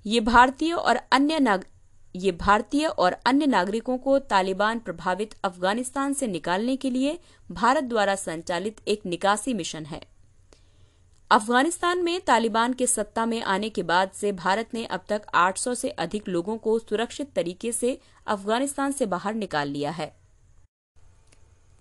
ये 0.05 0.19
भारतीय 0.21 0.73
और 0.73 0.95
अन्य 1.11 1.39
नाग, 1.39 1.63
ये 2.15 2.31
भारतीय 2.31 2.85
और 2.87 3.13
अन्य 3.25 3.45
नागरिकों 3.47 3.97
को 3.97 4.17
तालिबान 4.19 4.79
प्रभावित 4.79 5.33
अफ़गानिस्तान 5.43 6.13
से 6.13 6.27
निकालने 6.27 6.75
के 6.75 6.89
लिए 6.89 7.17
भारत 7.51 7.83
द्वारा 7.83 8.15
संचालित 8.15 8.81
एक 8.87 9.05
निकासी 9.05 9.53
मिशन 9.53 9.85
है। 9.85 10.01
अफ़गानिस्तान 11.31 12.03
में 12.03 12.21
तालिबान 12.21 12.73
के 12.73 12.85
सत्ता 12.87 13.25
में 13.25 13.41
आने 13.41 13.69
के 13.69 13.83
बाद 13.83 14.11
से 14.11 14.31
भारत 14.31 14.73
ने 14.73 14.85
अब 14.85 15.05
तक 15.09 15.21
800 15.35 15.73
से 15.75 15.89
अधिक 15.89 16.27
लोगों 16.27 16.57
को 16.57 16.77
सुरक्षित 16.79 17.31
तरीके 17.35 17.71
से 17.71 17.97
अफ़गानिस्तान 18.27 18.91
से 18.91 19.05
बाहर 19.05 19.33
निकाल 19.33 19.67
लिया 19.67 19.91
है। 19.91 20.15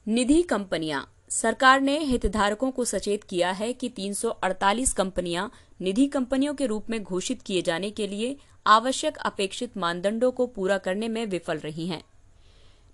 निधि 0.09 0.43
कंपनियाँ। 0.43 1.13
सरकार 1.29 1.81
ने 1.81 1.99
हितधारकों 1.99 2.71
को 2.71 2.85
सचेत 2.85 3.25
किया 3.25 3.51
है 3.51 3.73
कि 3.73 3.89
348 3.89 4.93
कंपनियाँ 4.93 5.51
निधि 5.81 6.07
कंपनियों 6.07 6.55
के 6.55 6.67
रूप 6.67 6.91
में 6.91 7.03
घोषित 7.03 7.43
किए 7.43 7.63
जाने 7.63 7.91
के 7.91 8.07
लिए 8.07 8.37
आवश्यक 8.67 9.17
अपेक्षित 9.17 9.77
मानदंडों 9.77 10.31
को 10.31 10.47
पूरा 10.47 10.79
करने 10.79 11.09
में 11.09 11.27
विफल 11.27 11.59
रही 11.59 11.87
हैं। 11.87 12.03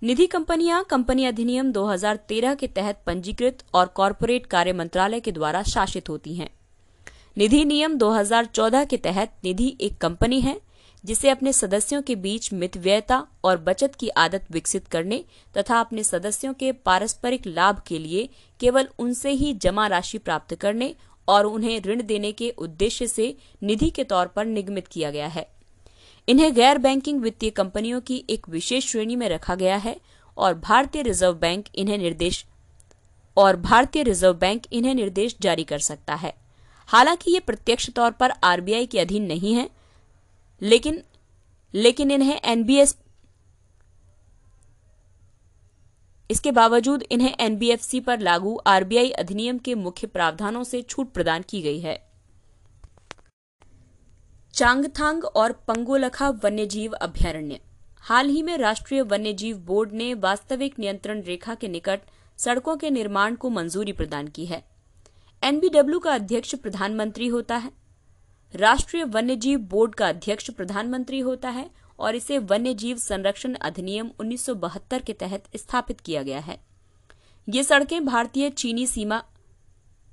निधि 0.03 0.25
कंपनियाँ 0.27 0.83
कंपनी 0.89 1.25
अधिनियम 1.25 1.71
2013 1.71 2.55
के 2.55 2.67
तहत 2.67 3.01
पंजीकृत 3.05 3.57
और 3.73 3.87
कॉरपोरेट 3.87 4.45
कार्य 4.45 4.73
मंत्रालय 4.73 5.19
के 5.19 5.31
द्वारा 5.31 5.61
शासित 5.63 6.09
होती 6.09 6.33
हैं। 6.35 6.49
निधि 7.37 7.63
नियम 7.65 7.97
2014 7.97 8.85
के 8.85 8.97
तहत 8.97 9.35
निधि 9.43 9.77
एक 9.81 9.97
कंपनी 9.97 10.41
है, 10.41 10.59
जिसे 11.03 11.29
अपने 11.29 11.53
सदस्यों 11.53 12.01
के 12.01 12.15
बीच 12.15 12.51
मितव्ययता 12.53 13.27
और 13.43 13.57
बचत 13.57 13.95
की 13.95 14.09
आदत 14.17 14.51
विकसित 14.51 14.87
करने 14.87 15.23
तथा 15.57 15.79
अपने 15.79 16.03
सदस्यों 16.03 16.53
के 16.53 16.71
पारस्परिक 16.71 17.47
लाभ 17.47 17.83
के 17.87 17.99
लिए 17.99 18.29
केवल 18.59 18.89
उनसे 18.99 19.31
ही 19.31 19.53
जमा 19.53 19.87
राशि 19.87 20.17
प्राप्त 20.17 20.55
करने 20.55 20.95
और 21.27 21.45
उन्हें 21.45 21.81
ऋण 21.81 22.01
देने 22.01 22.31
के 22.31 22.49
उद्देश्य 22.57 23.07
से 23.07 23.35
निधि 23.63 23.89
के 23.89 24.03
तौर 24.03 24.27
पर 24.27 24.45
निगमित 24.45 24.87
किया 24.87 25.11
गया 25.11 25.27
है। 25.27 25.60
इन्हें 26.27 26.53
गैर 26.55 26.77
बैंकिंग 26.77 27.21
वित्तीय 27.21 27.49
कंपनियों 27.49 28.01
की 28.01 28.23
एक 28.29 28.47
विशेष 28.49 28.87
श्रेणी 28.87 29.15
में 29.15 29.27
रखा 29.29 29.55
गया 29.55 29.75
है 29.77 29.95
और 30.37 30.53
भारतीय 30.53 31.01
रिज़र्व 31.01 31.33
बैंक 31.33 31.65
इन्हें 31.75 31.97
निर्देश 31.97 32.45
और 33.37 33.55
भारतीय 33.55 34.03
रिज़र्व 34.03 34.33
बैंक 34.33 34.63
इन्हें 34.71 34.93
निर्देश 34.95 35.35
जारी 35.41 35.63
कर 35.63 35.79
सकता 35.79 36.15
है। 36.15 36.33
हालाँकि 36.89 37.31
ये 37.31 37.39
प्रत्यक्ष 37.39 37.89
तौर 37.89 38.11
पर 38.11 38.31
आरबीआई 38.43 38.85
के 38.85 38.99
अधीन 38.99 39.25
नहीं 39.25 39.53
है, 39.53 39.69
लेकिन 40.61 41.01
लेकिन 41.73 42.11
इन्हें 42.11 42.39
एनबीएस, 42.45 42.95
इसके 46.29 46.51
बावजूद 46.51 47.03
इन्हें 47.11 47.33
एनबीएफसी 47.39 47.99
पर 47.99 48.19
लागू 48.19 48.55
आरबीआई 48.67 49.09
अधिनियम 49.09 49.57
के 49.57 49.75
मुख्य 49.75 50.07
प्रावधानों 50.07 50.63
से 50.63 50.81
छूट 50.81 51.11
प्रदान 51.11 51.43
की 51.49 51.61
गई 51.61 51.79
है। 51.79 51.95
चांगथांग 54.53 55.23
और 55.25 55.51
पंगोलखा 55.51 56.29
वन्यजीव 56.29 56.91
अभ्यारण्य। 56.91 57.59
हाल 58.01 58.29
ही 58.29 58.41
में 58.41 58.57
राष्ट्रीय 58.57 59.01
वन्यजीव 59.01 59.57
बोर्ड 59.57 59.91
ने 59.91 60.13
वास्तविक 60.13 60.79
नियंत्रण 60.79 61.21
रेखा 61.21 61.55
के 61.55 61.67
निकट 61.67 61.99
सड़कों 62.37 62.75
के 62.77 62.89
निर्माण 62.89 63.35
को 63.35 63.49
मंजूरी 63.49 63.91
प्रदान 63.91 64.27
की 64.27 64.45
है। 64.45 64.63
एनबीडब्ल्यू 65.43 65.99
का 65.99 66.13
अध्यक्ष 66.13 66.55
प्रधानमंत्री 66.55 67.27
होता 67.27 67.55
है। 67.55 67.71
राष्ट्रीय 68.55 69.03
वन्यजीव 69.03 69.59
बोर्ड 69.59 69.95
का 69.95 70.09
अध्यक्ष 70.09 70.49
प्रधानमंत्री 70.49 71.19
होता 71.19 71.49
है 71.49 71.69
और 71.99 72.15
इसे 72.15 72.37
वन्यजीव 72.37 72.97
संरक्षण 72.97 73.53
अधिनियम 73.53 74.11
1972 74.19 75.01
के 75.01 75.13
तहत 75.13 75.43
स्थापित 75.55 76.01
किया 76.01 76.23
गया 76.23 76.39
है। 76.39 76.59
ये 77.49 77.63
सड़कें 77.63 78.05
भारतीय 78.05 78.49
चीनी 78.49 78.87
सीमा 78.87 79.23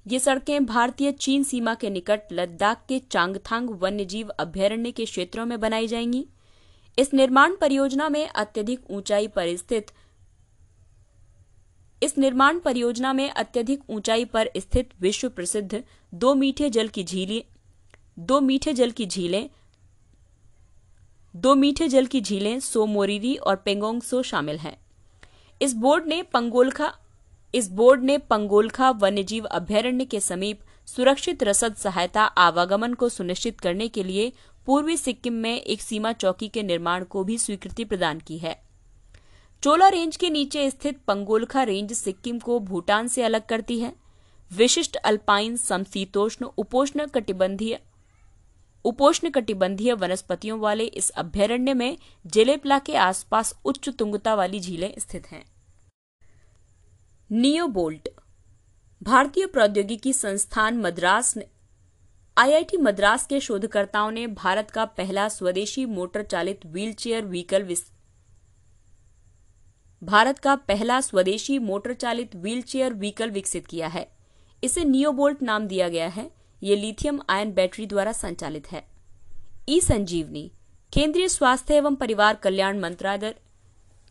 ये 0.09 0.19
सड़कें 0.19 0.67
भारतीय 0.67 1.13
चीन 1.13 1.43
सीमा 1.43 1.75
के 1.75 1.91
निकट 1.91 2.33
लद्दाख 2.33 2.85
के 2.89 2.99
चांगथांग 2.99 3.71
वन्यजीव 3.71 4.29
अभ्यारण्य 4.29 4.93
के 4.93 5.05
क्षेत्रों 5.05 5.47
में 5.47 5.59
बनाई 5.61 5.87
जाएँगी। 5.87 6.27
इस 6.99 7.13
निर्माण 7.15 7.57
परियोजना 7.57 8.09
में 8.09 8.29
अत्यधिक 8.29 8.91
ऊंचाई 8.91 9.27
पर 9.27 9.57
स्थित, 9.57 9.87
इस 12.03 12.17
निर्माण 12.19 12.59
परियोजना 12.59 13.13
में 13.13 13.31
अत्यधिक 13.31 13.91
ऊंचाई 13.91 14.25
पर 14.25 14.51
स्थित 14.57 14.91
विश्व 15.01 15.29
प्रसिद्ध 15.29 15.83
दो 16.15 16.35
मीठे 16.35 16.71
जल 16.71 16.89
की 16.89 17.05
झीलें, 17.05 17.43
दो 18.19 18.41
मीठे 18.41 18.73
जल 18.73 18.91
की 18.91 19.07
झीलें, 19.07 19.51
दो 21.37 21.55
मीठे 21.55 21.89
जल 21.89 22.07
की 22.07 22.21
झीलें 22.21 22.61
सो 22.61 22.87
मोरीरी 22.87 23.35
और 23.37 23.57
पेंगोंग 23.57 24.01
सो 24.03 24.23
शामिल 24.23 24.59
हैं। 24.59 24.77
इस 25.63 25.75
बोर्ड 25.75 26.07
ने 26.07 26.23
पंगोलखा 26.23 26.93
इस 27.55 27.71
बोर्ड 27.71 28.03
ने 28.03 28.19
पंगोलखा 28.19 28.91
वन्यजीव 28.91 29.45
अभ्यारण्य 29.45 30.05
के 30.05 30.21
समीप 30.21 30.61
सुरक्षित 30.87 31.43
रसद 31.43 31.75
सहायता 31.75 32.23
आवागमन 32.23 32.95
को 32.95 33.09
सुनिश्चित 33.09 33.61
करने 33.61 33.89
के 33.89 34.03
लिए 34.03 34.33
पूर्वी 34.67 34.97
सिक्किम 34.97 35.35
में 35.35 35.61
एक 35.61 35.83
सीमा 35.83 36.13
चौकी 36.13 36.49
के 36.49 36.63
निर्माण 36.63 37.05
को 37.05 37.25
भी 37.25 37.39
स्वीकृति 37.39 37.85
प्रदान 37.85 38.21
की 38.21 38.39
है। 38.39 38.57
चोला 39.63 39.89
रेंज 39.89 40.17
के 40.17 40.31
नीचे 40.31 40.71
स्थित 40.71 40.99
पंगोलखा 40.99 41.63
रेंज 41.63 41.93
सिक्किम 41.93 42.39
को 42.39 42.59
भूटान 42.61 43.09
से 43.09 43.23
अलग 43.23 43.47
करती 43.47 43.79
है। 43.79 43.93
विशिष्ट 44.51 44.97
अल्पाइन 44.97 45.57
समशीतोष्ण 45.57 46.47
उपोष्ण 46.59 47.07
कटिबंधीय 47.07 47.79
उपोष्ण 48.85 49.31
कटिबंधीय 49.31 49.93
वनस्पतियों 49.93 50.59
वाले 50.61 50.85
इस 50.85 51.11
अभ्यारण्य 51.11 51.75
में 51.75 51.97
जेलेपला 52.27 52.79
के 52.79 52.97
आसपास 52.97 53.55
उच्च 53.65 53.89
तुंगता 53.89 54.35
वाली 54.35 54.61
झीलें 54.61 54.93
स्थित 54.99 55.27
हैं। 55.27 55.45
नियो 57.33 57.67
बोल्ट 57.67 58.09
भारतीय 59.03 59.47
प्रौद्योगिकी 59.47 60.13
संस्थान 60.13 60.79
मद्रास 60.79 61.37
ने 61.37 61.47
आईआईटी 62.39 62.77
मद्रास 62.77 63.27
के 63.27 63.41
शोधकर्ताओं 63.41 64.11
ने 64.11 64.27
भारत 64.27 64.71
का 64.71 64.85
पहला 64.85 65.29
स्वदेशी 65.29 65.85
मोटर 65.87 66.23
चालित 66.23 66.67
व्हीलचेयर 66.67 67.25
व्हीकल 67.25 67.75
भारत 70.03 70.39
का 70.39 70.55
पहला 70.55 71.01
स्वदेशी 71.01 71.59
मोटर 71.59 71.93
चालित 71.93 72.37
व्हीलचेयर 72.37 72.95
व्हीकल 72.95 73.31
विकसित 73.31 73.67
किया 73.67 73.89
है। 73.89 74.09
इसे 74.65 74.85
नियोबोल्ट 74.85 75.43
नाम 75.43 75.67
दिया 75.67 75.89
गया 75.89 76.09
है। 76.09 76.31
ये 76.63 76.77
लिथियम 76.77 77.21
आयन 77.29 77.53
बैटरी 77.53 77.87
द्वारा 77.87 78.13
संचालित 78.13 78.73
है। 78.73 78.89
ई 79.69 79.81
संजीवनी, 79.81 80.53
केंद्रीय 80.93 81.29
स्वास्थ्य 81.29 81.75
एवं 81.75 81.95
परिवार 81.95 82.35
कल्याण 82.35 82.79
मंत्रालय 82.79 83.35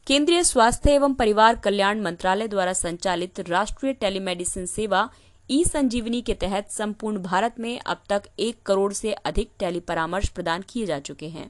केंद्रीय 0.07 0.43
स्वास्थ्य 0.43 0.91
एवं 0.91 1.13
परिवार 1.13 1.55
कल्याण 1.55 2.01
मंत्रालय 2.01 2.47
द्वारा 2.47 2.73
संचालित 2.73 3.39
राष्ट्रीय 3.49 3.93
टेलीमेडिसिन 3.93 4.65
सेवा 4.65 5.01
ई 5.49 5.63
संजीवनी 5.65 6.21
के 6.21 6.33
तहत 6.33 6.69
संपूर्ण 6.71 7.21
भारत 7.23 7.59
में 7.59 7.79
अब 7.79 8.03
तक 8.09 8.29
एक 8.39 8.61
करोड़ 8.65 8.93
से 8.93 9.11
अधिक 9.25 9.51
टेली 9.59 9.79
परामर्श 9.89 10.29
प्रदान 10.29 10.63
किए 10.69 10.85
जा 10.85 10.99
चुके 10.99 11.29
हैं। 11.29 11.49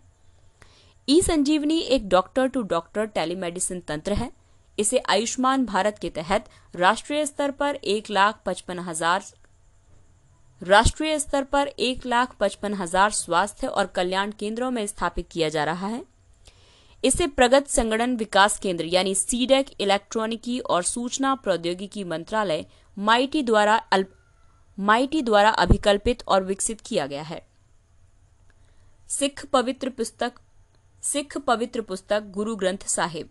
ई 1.08 1.20
संजीवनी 1.22 1.80
एक 1.80 2.10
डॉक्टर 2.10 2.48
टू 2.48 2.62
डॉक्टर 2.64 3.06
टेलीमेडिसिन 3.08 3.84
तंत्र 3.88 4.14
है। 4.14 4.32
इसे 4.78 5.04
आयुष्मान 5.10 5.66
भारत 5.66 6.00
के 6.02 6.10
तहत 6.10 6.50
राष्ट्रीय 6.76 7.26
स्तर 7.26 7.52
पर 7.52 7.76
एक 7.76 8.10
लाख 8.12 8.42
पचपन 8.46 8.80
हज़ार 8.80 9.24
राष्ट्रीय 10.62 11.20
स्तर 11.20 11.44
पर 11.44 11.68
एक 11.68 12.06
लाख 12.06 12.36
पचपन 12.40 12.74
हज़ार 12.74 13.12
स्वास्थ्य 13.14 13.68
और 13.68 13.86
कल्याण 13.96 14.32
केंद्रों 14.40 14.72
में 14.72 14.86
स्थापित 14.88 15.28
किया 15.32 15.50
जा 15.50 15.64
रहा 15.64 15.88
है। 15.88 16.04
इसे 17.04 17.28
प्रगत 17.28 17.68
संगठन 17.68 18.16
विकास 18.16 18.60
केंद्र, 18.60 18.86
यानी 18.86 19.16
सीडेक 19.16 19.70
इलेक्ट्रॉनिकी 19.82 20.60
और 20.60 20.84
सूचना 20.84 21.36
प्रौद्योगिकी 21.36 22.04
मंत्रालय, 22.04 22.66
माइटी 22.98 23.44
द्वारा 23.44 23.76
अल्प 23.76 24.14
माइटी 24.78 25.22
द्वारा 25.22 25.50
अभिकल्पित 25.50 26.24
और 26.28 26.44
विकसित 26.44 26.82
किया 26.82 27.06
गया 27.08 27.22
है। 27.22 27.48
सिख 29.10 29.46
पवित्र 29.46 29.90
पुस्तक, 29.90 30.34
सिख 31.04 31.38
पवित्र 31.38 31.82
पुस्तक 31.82 32.24
गुरु 32.24 32.56
ग्रंथ 32.56 32.88
साहिब। 32.88 33.30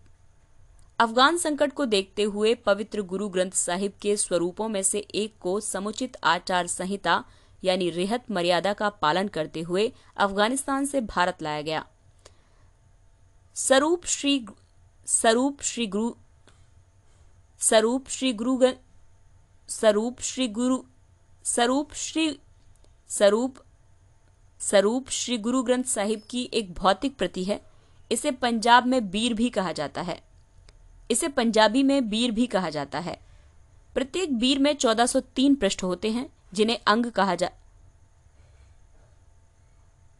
अफगान 0.98 1.36
संकट 1.36 1.72
को 1.72 1.84
देखते 1.86 2.22
हुए 2.22 2.54
पवित्र 2.54 3.02
गुरु 3.02 3.28
ग्रंथ 3.28 3.50
साहिब 3.50 3.92
के 4.02 4.16
स्वरूपों 4.16 4.68
में 4.68 4.82
से 4.82 4.98
एक 4.98 5.34
को 5.40 5.60
समुचित 5.60 6.16
आचार 6.24 6.66
संहिता, 6.66 7.24
यानी 7.64 7.90
रेहत 7.90 8.30
मर्यादा 8.30 8.72
का 8.72 8.88
पालन 8.88 9.28
करते 9.28 9.60
हुए 9.60 9.92
अफ़गानिस्तान 10.16 10.86
से 10.86 11.00
भारत 11.00 11.42
लाया 11.42 11.62
गया। 11.62 11.86
स्वरूप 13.56 14.06
श्री 14.06 14.46
स्वरूप 15.06 15.62
श्री 15.62 15.86
गुरु 15.86 16.14
स्वरूप 17.58 18.08
श्री 18.08 18.32
गुरु 18.32 18.72
स्वरूप 19.68 20.20
श्री 20.20 20.48
गुरु, 20.48 20.84
स्वरूप 21.44 21.94
श्री, 21.94 22.38
स्वरूप 23.08 23.56
स्वरूप 24.60 25.08
श्री 25.08 25.38
गुरु 25.38 25.62
ग्रंथ 25.62 25.84
साहिब 25.84 26.22
की 26.30 26.50
एक 26.54 26.74
भौतिक 26.74 27.16
प्रति 27.16 27.44
है। 27.44 27.64
इसे 28.12 28.30
पंजाब 28.30 28.86
में 28.86 29.10
बीर 29.10 29.34
भी 29.34 29.50
कहा 29.50 29.72
जाता 29.72 30.02
है। 30.02 30.22
इसे 31.10 31.28
पंजाबी 31.28 31.82
में 31.82 32.08
बीर 32.08 32.30
भी 32.30 32.46
कहा 32.46 32.70
जाता 32.70 32.98
है। 32.98 33.20
प्रत्येक 33.94 34.38
बीर 34.38 34.58
में 34.58 34.76
1403 34.76 35.54
पृष्ठ 35.54 35.82
होते 35.82 36.10
हैं, 36.10 36.30
जिन्हें 36.54 36.78
अंग 36.86 37.06
कहा 37.06 37.34
जा 37.34 37.50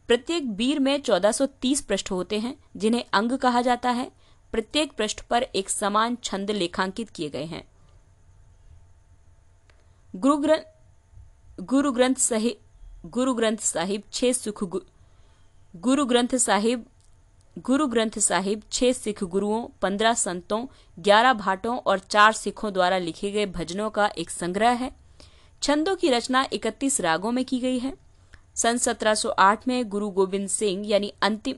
प्रत्येक 0.07 0.51
बीर 0.51 0.79
में 0.79 1.01
1430 1.01 1.81
पृष्ठ 1.81 2.11
होते 2.11 2.39
हैं, 2.39 2.55
जिन्हें 2.77 3.03
अंग 3.13 3.31
कहा 3.31 3.61
जाता 3.61 3.89
है। 3.89 4.11
प्रत्येक 4.51 4.91
पृष्ठ 4.91 5.21
पर 5.21 5.43
एक 5.43 5.69
समान 5.69 6.17
छंद 6.23 6.51
लेखांकित 6.51 7.09
किए 7.09 7.29
गए 7.29 7.45
हैं। 7.45 7.67
गुरु 10.15 10.37
ग्रंथ 10.37 11.61
गुरु 11.61 11.91
ग्रंथ 11.91 12.15
साहिब 12.15 13.09
गुरु 13.09 13.33
ग्रंथ 13.33 13.57
साहिब 13.57 14.03
छह 14.13 14.31
सुख 14.31 14.63
गुरु 15.75 16.05
ग्रंथ 16.05 16.35
साहिब 16.37 16.85
गुरु 17.59 17.87
ग्रंथ 17.87 18.19
साहिब 18.19 18.61
छह 18.71 18.91
सिख 18.91 19.23
गुरुओं, 19.23 19.67
पंद्रह 19.81 20.13
संतों, 20.13 20.65
ग्यारह 20.99 21.33
भाटों 21.33 21.77
और 21.77 21.99
चार 21.99 22.33
सिखों 22.33 22.73
द्वारा 22.73 22.97
लिखे 22.97 23.31
गए 23.31 23.45
भजनों 23.45 23.89
का 23.89 24.07
एक 24.07 24.29
संग्रह 24.29 24.69
है। 24.69 24.91
छंदों 25.61 25.95
की 25.95 26.09
रचना 26.09 26.45
इकतीस 26.53 27.01
रागों 27.01 27.31
में 27.31 27.45
की 27.45 27.59
गई 27.59 27.79
है। 27.79 28.06
सन 28.57 28.77
1708 28.77 29.67
में 29.67 29.89
गुरु 29.89 30.09
गोविंद 30.09 30.47
सिंह, 30.49 30.87
यानी 30.87 31.13
अंतिम 31.21 31.55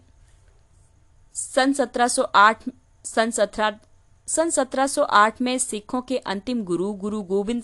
सन 1.33 1.73
1708 1.73 2.63
सन 3.05 3.31
सत्रह, 3.31 3.79
सन 4.27 4.49
1708 4.49 5.41
में 5.41 5.57
सिखों 5.57 6.01
के 6.01 6.17
अंतिम 6.17 6.63
गुरु 6.63 6.93
गुरु 6.93 7.21
गोविंद 7.21 7.63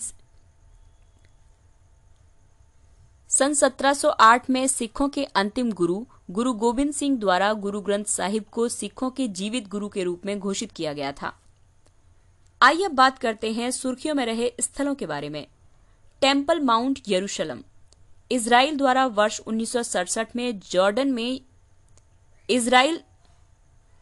सन 3.28 3.54
1708 3.54 4.50
में 4.50 4.66
सिखों 4.66 5.08
के 5.08 5.24
अंतिम 5.24 5.72
गुरु 5.72 6.06
गुरु 6.30 6.52
गोविंद 6.52 6.92
सिंह 6.94 7.18
द्वारा 7.18 7.52
गुरु 7.52 7.80
ग्रंथ 7.80 8.04
साहिब 8.04 8.44
को 8.52 8.68
सिखों 8.68 9.10
के 9.10 9.28
जीवित 9.28 9.68
गुरु 9.68 9.88
के 9.88 10.04
रूप 10.04 10.26
में 10.26 10.38
घोषित 10.38 10.72
किया 10.72 10.92
गया 10.92 11.12
था। 11.12 11.38
आइए 12.62 12.84
अब 12.84 12.92
बात 12.92 13.18
करते 13.18 13.52
हैं 13.52 13.70
सुर्खियों 13.70 14.14
में 14.14 14.26
रहे 14.26 14.52
स्थलों 14.60 14.94
के 14.94 15.06
बारे 15.06 15.28
में। 15.28 15.46
Temple 16.20 16.60
mount 16.60 17.00
यरूशलम। 17.08 17.62
इसराइल 18.30 18.76
द्वारा 18.76 19.04
वर्ष 19.06 19.40
उन्नीस 19.40 19.76
में 20.36 20.58
जॉर्डन 20.70 21.12
में 21.12 21.40
इसराइल 22.48 23.00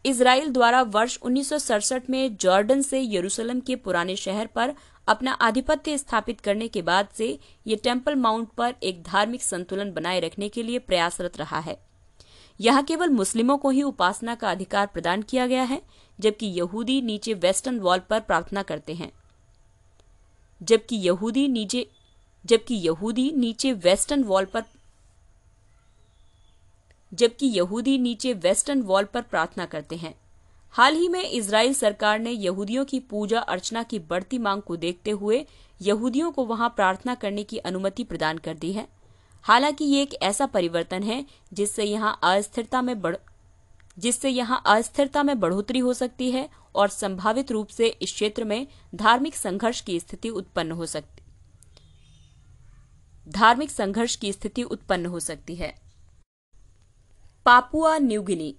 इसराइल 0.04 0.48
द्वारा 0.50 0.82
वर्ष 0.82 1.18
उन्नीस 1.22 1.52
में 2.10 2.36
जॉर्डन 2.36 2.82
से 2.82 3.00
यरूशलेम 3.02 3.60
के 3.60 3.76
पुराने 3.76 4.16
शहर 4.16 4.46
पर 4.46 4.74
अपना 5.08 5.32
आधिपत्य 5.32 5.96
स्थापित 5.98 6.40
करने 6.40 6.68
के 6.68 6.82
बाद 6.82 7.08
से 7.14 7.38
ये 7.66 7.76
टेंपल 7.76 8.14
माउंट 8.14 8.48
पर 8.48 8.74
एक 8.82 9.02
धार्मिक 9.02 9.42
संतुलन 9.42 9.92
बनाए 9.92 10.20
रखने 10.20 10.48
के 10.48 10.62
लिए 10.62 10.78
प्रयासरत 10.78 11.38
रहा 11.38 11.58
है। 11.58 11.76
यहाँ 12.60 12.82
केवल 12.82 13.10
मुस्लिमों 13.10 13.56
को 13.58 13.70
ही 13.70 13.82
उपासना 13.82 14.34
का 14.34 14.50
अधिकार 14.50 14.86
प्रदान 14.86 15.22
किया 15.22 15.46
गया 15.46 15.62
है, 15.62 15.80
जबकि 16.18 16.46
यहूदी 16.48 17.00
नीचे 17.02 17.34
वेस्टर्न 17.34 17.78
वॉल 17.78 17.98
पर 18.00 18.20
प्रार्थना 18.20 18.62
करते 18.62 18.94
हैं। 18.94 19.10
जबकि 20.60 20.96
यहूदी 20.98 21.46
नीचे 21.48 21.86
जबकि 22.44 22.74
यहूदी 22.74 23.30
नीचे 23.36 23.72
वेस्टर्न 23.72 24.24
वॉल 24.24 24.44
पर 24.44 24.62
जबकि 27.12 27.46
यहूदी 27.46 27.98
नीचे 27.98 28.32
वेस्टर्न 28.32 28.82
वॉल 28.82 29.04
पर 29.04 29.22
प्रार्थना 29.22 29.66
करते 29.66 29.96
हैं। 29.96 30.14
हाल 30.74 30.94
ही 30.94 31.08
में 31.08 31.22
इसराइल 31.22 31.74
सरकार 31.74 32.18
ने 32.18 32.30
यहूदियों 32.30 32.84
की 32.84 33.00
पूजा 33.00 33.40
अर्चना 33.40 33.82
की 33.82 33.98
बढ़ती 33.98 34.38
मांग 34.38 34.62
को 34.62 34.76
देखते 34.76 35.10
हुए 35.10 35.44
यहूदियों 35.80 36.30
को 36.30 36.44
वहाँ 36.44 36.68
प्रार्थना 36.68 37.14
करने 37.14 37.44
की 37.44 37.58
अनुमति 37.58 38.04
प्रदान 38.04 38.38
कर 38.38 38.54
दी 38.54 38.72
है। 38.72 38.86
हालाँकि 39.44 39.84
ये 39.84 40.02
एक 40.02 40.14
ऐसा 40.22 40.46
परिवर्तन 40.46 41.02
है 41.02 41.24
जिससे 41.52 41.84
यहाँ 41.84 42.18
अस्थिरता 42.22 42.82
में 42.82 43.00
बढ़ 43.00 43.16
जिससे 43.98 44.28
यहाँ 44.28 44.62
अस्थिरता 44.66 45.22
में 45.22 45.38
बढ़ोतरी 45.40 45.78
हो 45.78 45.92
सकती 45.94 46.30
है 46.30 46.48
और 46.74 46.88
संभावित 46.88 47.52
रूप 47.52 47.68
से 47.68 47.86
इस 48.02 48.12
क्षेत्र 48.12 48.44
में 48.44 48.66
धार्मिक 48.94 49.34
संघर्ष 49.34 49.80
की 49.80 49.98
स्थिति 50.00 50.28
उत्पन्न 50.30 50.72
हो 50.72 50.86
सकती 50.86 51.13
धार्मिक 53.28 53.70
संघर्ष 53.70 54.16
की 54.16 54.32
स्थिति 54.32 54.62
उत्पन्न 54.62 55.06
हो 55.06 55.20
सकती 55.20 55.54
है। 55.54 55.74
पापुआ 57.44 57.98
न्यूगिनी 57.98 58.54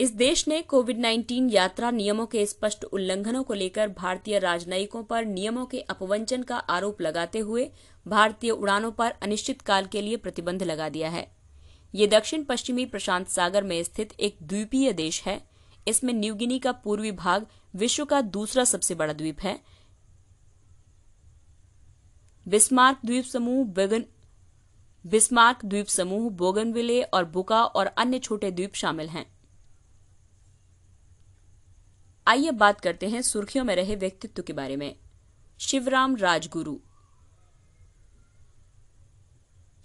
इस 0.00 0.10
देश 0.10 0.48
ने 0.48 0.60
कोविड 0.62 0.98
19 0.98 1.50
यात्रा 1.50 1.90
नियमों 1.90 2.26
के 2.26 2.46
स्पष्ट 2.46 2.84
उल्लंघनों 2.84 3.42
को 3.42 3.54
लेकर 3.54 3.88
भारतीय 3.88 4.38
राजनयिकों 4.38 5.02
पर 5.02 5.24
नियमों 5.24 5.64
के 5.66 5.80
अपवंचन 5.80 6.42
का 6.42 6.56
आरोप 6.56 7.00
लगाते 7.00 7.38
हुए 7.38 7.70
भारतीय 8.06 8.50
उड़ानों 8.50 8.90
पर 8.90 9.10
अनिश्चितकाल 9.22 9.86
के 9.86 10.02
लिए 10.02 10.16
प्रतिबंध 10.16 10.62
लगा 10.62 10.88
दिया 10.88 11.08
है। 11.08 11.26
ये 11.94 12.06
दक्षिण 12.06 12.44
पश्चिमी 12.44 12.86
प्रशांत 12.86 13.28
सागर 13.28 13.62
में 13.62 13.82
स्थित 13.84 14.12
एक 14.20 14.36
द्वीपीय 14.42 14.92
देश 14.92 15.22
है। 15.22 15.40
इसमें 15.88 16.12
न्यूगिनी 16.14 16.58
का 16.58 16.72
पूर्वी 16.72 17.12
भाग 17.12 17.46
विश्व 17.76 18.04
का 18.04 18.20
दूसरा 18.20 18.64
सबसे 18.64 18.94
बड़ा 18.94 19.12
द्वीप 19.12 19.40
है। 19.40 19.58
बिस्मार्क 22.48 22.98
द्वीप 23.04 23.24
समूह 23.24 23.66
बेगन 23.66 24.04
बिस्मार्क 25.06 25.64
द्वीप 25.64 25.86
समूह 25.86 26.30
बोगनविले 26.30 27.02
और 27.02 27.24
बुका 27.24 27.64
और 27.64 27.86
अन्य 27.86 28.18
छोटे 28.18 28.50
द्वीप 28.50 28.74
शामिल 28.74 29.08
हैं। 29.08 29.26
आइए 32.26 32.50
बात 32.50 32.80
करते 32.80 33.08
हैं 33.08 33.22
सुर्खियों 33.22 33.64
में 33.64 33.76
रहे 33.76 33.96
व्यक्तित्व 33.96 34.42
के 34.42 34.52
बारे 34.52 34.76
में। 34.76 34.96
शिवराम 35.58 36.16
राजगुरु। 36.16 36.76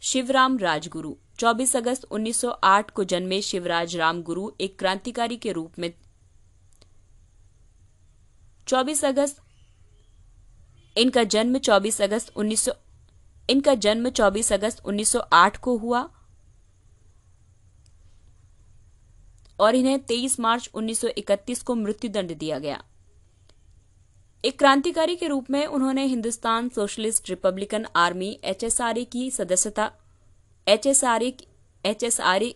शिवराम 0.02 0.58
राजगुरु 0.58 1.16
24 1.40 1.76
अगस्त 1.76 2.04
1908 2.04 2.92
को 2.92 3.04
जन्मे 3.04 3.42
शिवराज 3.42 3.96
राम 3.96 4.24
गुरु 4.24 4.52
एक 4.62 4.80
क्रांतिकारी 4.80 5.38
के 5.38 5.52
रूप 5.52 5.80
में 5.80 5.94
24 8.68 9.06
अगस्त 9.06 9.43
इनका 10.98 11.24
जन्म 11.24 11.58
24 11.58 12.02
अगस्त 12.02 12.34
1900 12.38 12.72
इनका 13.50 13.76
जन्म 13.76 14.10
24 14.10 14.52
अगस्त 14.54 14.82
1908 14.86 15.58
को 15.58 15.78
हुआ 15.78 16.10
और 19.60 19.76
इन्हें 19.76 20.06
23 20.06 20.40
मार्च 20.40 20.70
1931 20.74 21.64
को 21.64 21.76
मृत्युदंड 21.76 22.38
दिया 22.38 22.60
गया। 22.60 22.84
एक 24.46 24.60
क्रांतिकारी 24.60 25.16
के 25.16 25.28
रूप 25.28 25.50
में 25.50 25.66
उन्होंने 25.66 26.06
Hindustan 26.06 26.70
Socialist 26.70 27.30
Republican 27.30 27.86
Army 27.96 28.40
HSRA 28.44 29.04
की 29.04 29.32
सदस्यता, 29.32 29.92
एचएसआरए 30.68 31.34
एचएसआरए, 31.86 32.54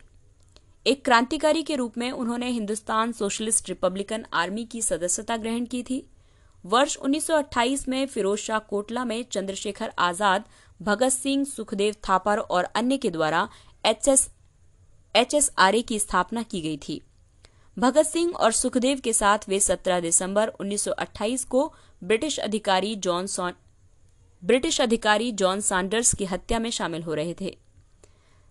एक 0.87 1.05
क्रांतिकारी 1.05 1.63
के 1.63 1.75
रूप 1.75 1.97
में 1.97 2.11
उन्होंने 2.11 2.49
हिंदुस्तान 2.49 3.11
सोशलिस्ट 3.11 3.69
रिपब्लिकन 3.69 4.25
आर्मी 4.33 4.65
की 4.65 4.81
सदस्यता 4.81 5.37
ग्रहण 5.37 5.65
की 5.65 5.83
थी। 5.83 6.07
वर्ष 6.65 6.97
1928 6.97 7.87
में 7.87 8.05
फिरोज 8.07 8.39
शाह 8.39 8.59
कोटला 8.59 9.05
में 9.05 9.25
चंद्रशेखर 9.31 9.91
आज़ाद, 9.99 10.43
भगत 10.81 11.09
सिंह, 11.09 11.45
सुखदेव 11.45 11.95
थापर 12.09 12.37
और 12.37 12.63
अन्य 12.63 12.97
के 12.97 13.09
द्वारा 13.09 13.49
एचएस, 13.85 14.29
एचएसआरए 15.15 15.81
की 15.81 15.99
स्थापना 15.99 16.43
की 16.43 16.61
गई 16.61 16.77
थी। 16.77 17.01
भगत 17.79 18.05
सिंह 18.05 18.33
और 18.33 18.51
सुखदेव 18.51 18.99
के 18.99 19.13
साथ 19.13 19.39
वे 19.49 19.59
17 19.59 19.99
दिसंबर 19.99 20.47
1928 20.47 21.43
को 21.43 21.73
ब्रिटिश 22.03 22.39
अधिकारी 22.39 22.95
जॉन 22.95 23.27
ब्रिटिश 24.43 24.81
अधिकारी 24.81 25.31
जॉन 25.31 25.61
सैंडर्स 25.61 26.13
की 26.13 26.25
हत्या 26.25 26.59
में 26.59 26.69
शामिल 26.69 27.03
हो 27.03 27.13
रहे 27.13 27.35
थे। 27.41 27.57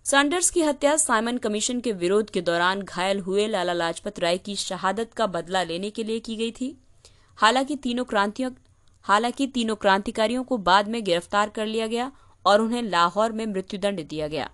सैंडर्स 0.05 0.49
की 0.49 0.61
हत्या 0.61 0.97
साइमन 0.97 1.37
कमीशन 1.37 1.79
के 1.79 1.91
विरोध 1.91 2.29
के 2.29 2.41
दौरान 2.41 2.81
घायल 2.81 3.19
हुए 3.19 3.47
लाला 3.47 3.73
लाजपत 3.73 4.19
राय 4.19 4.37
की 4.37 4.55
शहादत 4.55 5.13
का 5.13 5.27
बदला 5.27 5.63
लेने 5.63 5.89
के 5.89 6.03
लिए 6.03 6.19
की 6.19 6.35
गई 6.35 6.51
थी। 6.51 6.77
हालाँकि 7.37 7.75
तीनों 7.75 8.03
क्रांतियों, 8.05 8.51
हालाँकि 9.05 9.47
तीनों 9.47 9.75
क्रांतिकारियों 9.75 10.43
को 10.43 10.57
बाद 10.57 10.87
में 10.87 11.03
गिरफ़्तार 11.03 11.49
कर 11.49 11.65
लिया 11.65 11.87
गया 11.87 12.11
और 12.45 12.61
उन्हें 12.61 12.81
लाहौर 12.81 13.31
में 13.31 13.45
मृत्युदंड 13.45 14.07
दिया 14.07 14.27
गया। 14.27 14.49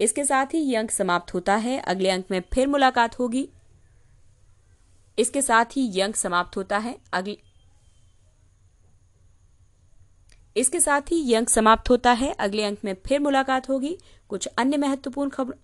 इसके 0.00 0.24
साथ 0.24 0.46
ही 0.46 0.58
ये 0.58 0.76
अंक 0.76 0.90
समाप्त 0.90 1.34
होता 1.34 1.56
है। 1.56 1.78
अगले 1.78 2.10
अंक 2.10 2.24
में 2.30 2.42
फिर 2.52 2.66
मुलाकात 2.66 3.18
होगी। 3.18 3.48
इसके 5.18 5.42
साथ 5.42 5.76
ही 5.76 5.82
ये 5.82 6.02
अंक 6.02 6.16
समाप्त 6.16 6.56
होता 6.56 6.78
है। 6.78 6.96
अगले, 7.12 7.38
इसके 10.56 10.80
साथ 10.80 11.00
ही 11.00 11.16
ये 11.16 11.36
अंक 11.36 11.48
समाप्त 11.48 11.90
होता 11.90 12.12
है। 12.12 12.32
अगले 12.32 12.64
अंक 12.64 12.78
में 12.84 12.94
फिर 13.06 13.20
मुलाकात 13.20 13.68
होगी। 13.68 13.96
कुछ 14.28 14.46
अन्य 14.46 14.76
महत्वपूर्ण 14.76 15.30
खबर 15.30 15.54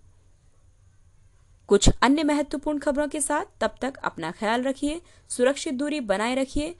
कुछ 1.72 1.90
अन्य 2.02 2.22
महत्वपूर्ण 2.22 2.78
खबरों 2.78 3.08
के 3.08 3.20
साथ 3.20 3.44
तब 3.60 3.74
तक 3.80 3.96
अपना 3.96 4.30
ख्याल 4.30 4.62
रखिए, 4.62 5.02
सुरक्षित 5.28 5.74
दूरी 5.74 6.00
बनाए 6.00 6.34
रखिए, 6.34 6.76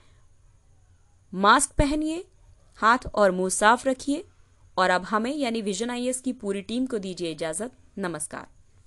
मास्क 1.33 1.71
पहनिए, 1.71 2.25
हाथ 2.77 2.97
और 3.15 3.31
मुँह 3.31 3.49
साफ़ 3.49 3.89
रखिए, 3.89 4.25
और 4.77 4.89
अब 4.89 5.01
हमें, 5.01 5.35
यानी 5.35 5.61
विजन 5.61 5.89
आई 5.89 6.13
की 6.13 6.33
पूरी 6.33 6.61
टीम 6.61 6.85
को 6.85 6.97
दीजिए 6.97 7.31
इजाज़त। 7.31 7.71
नमस्कार। 7.97 8.52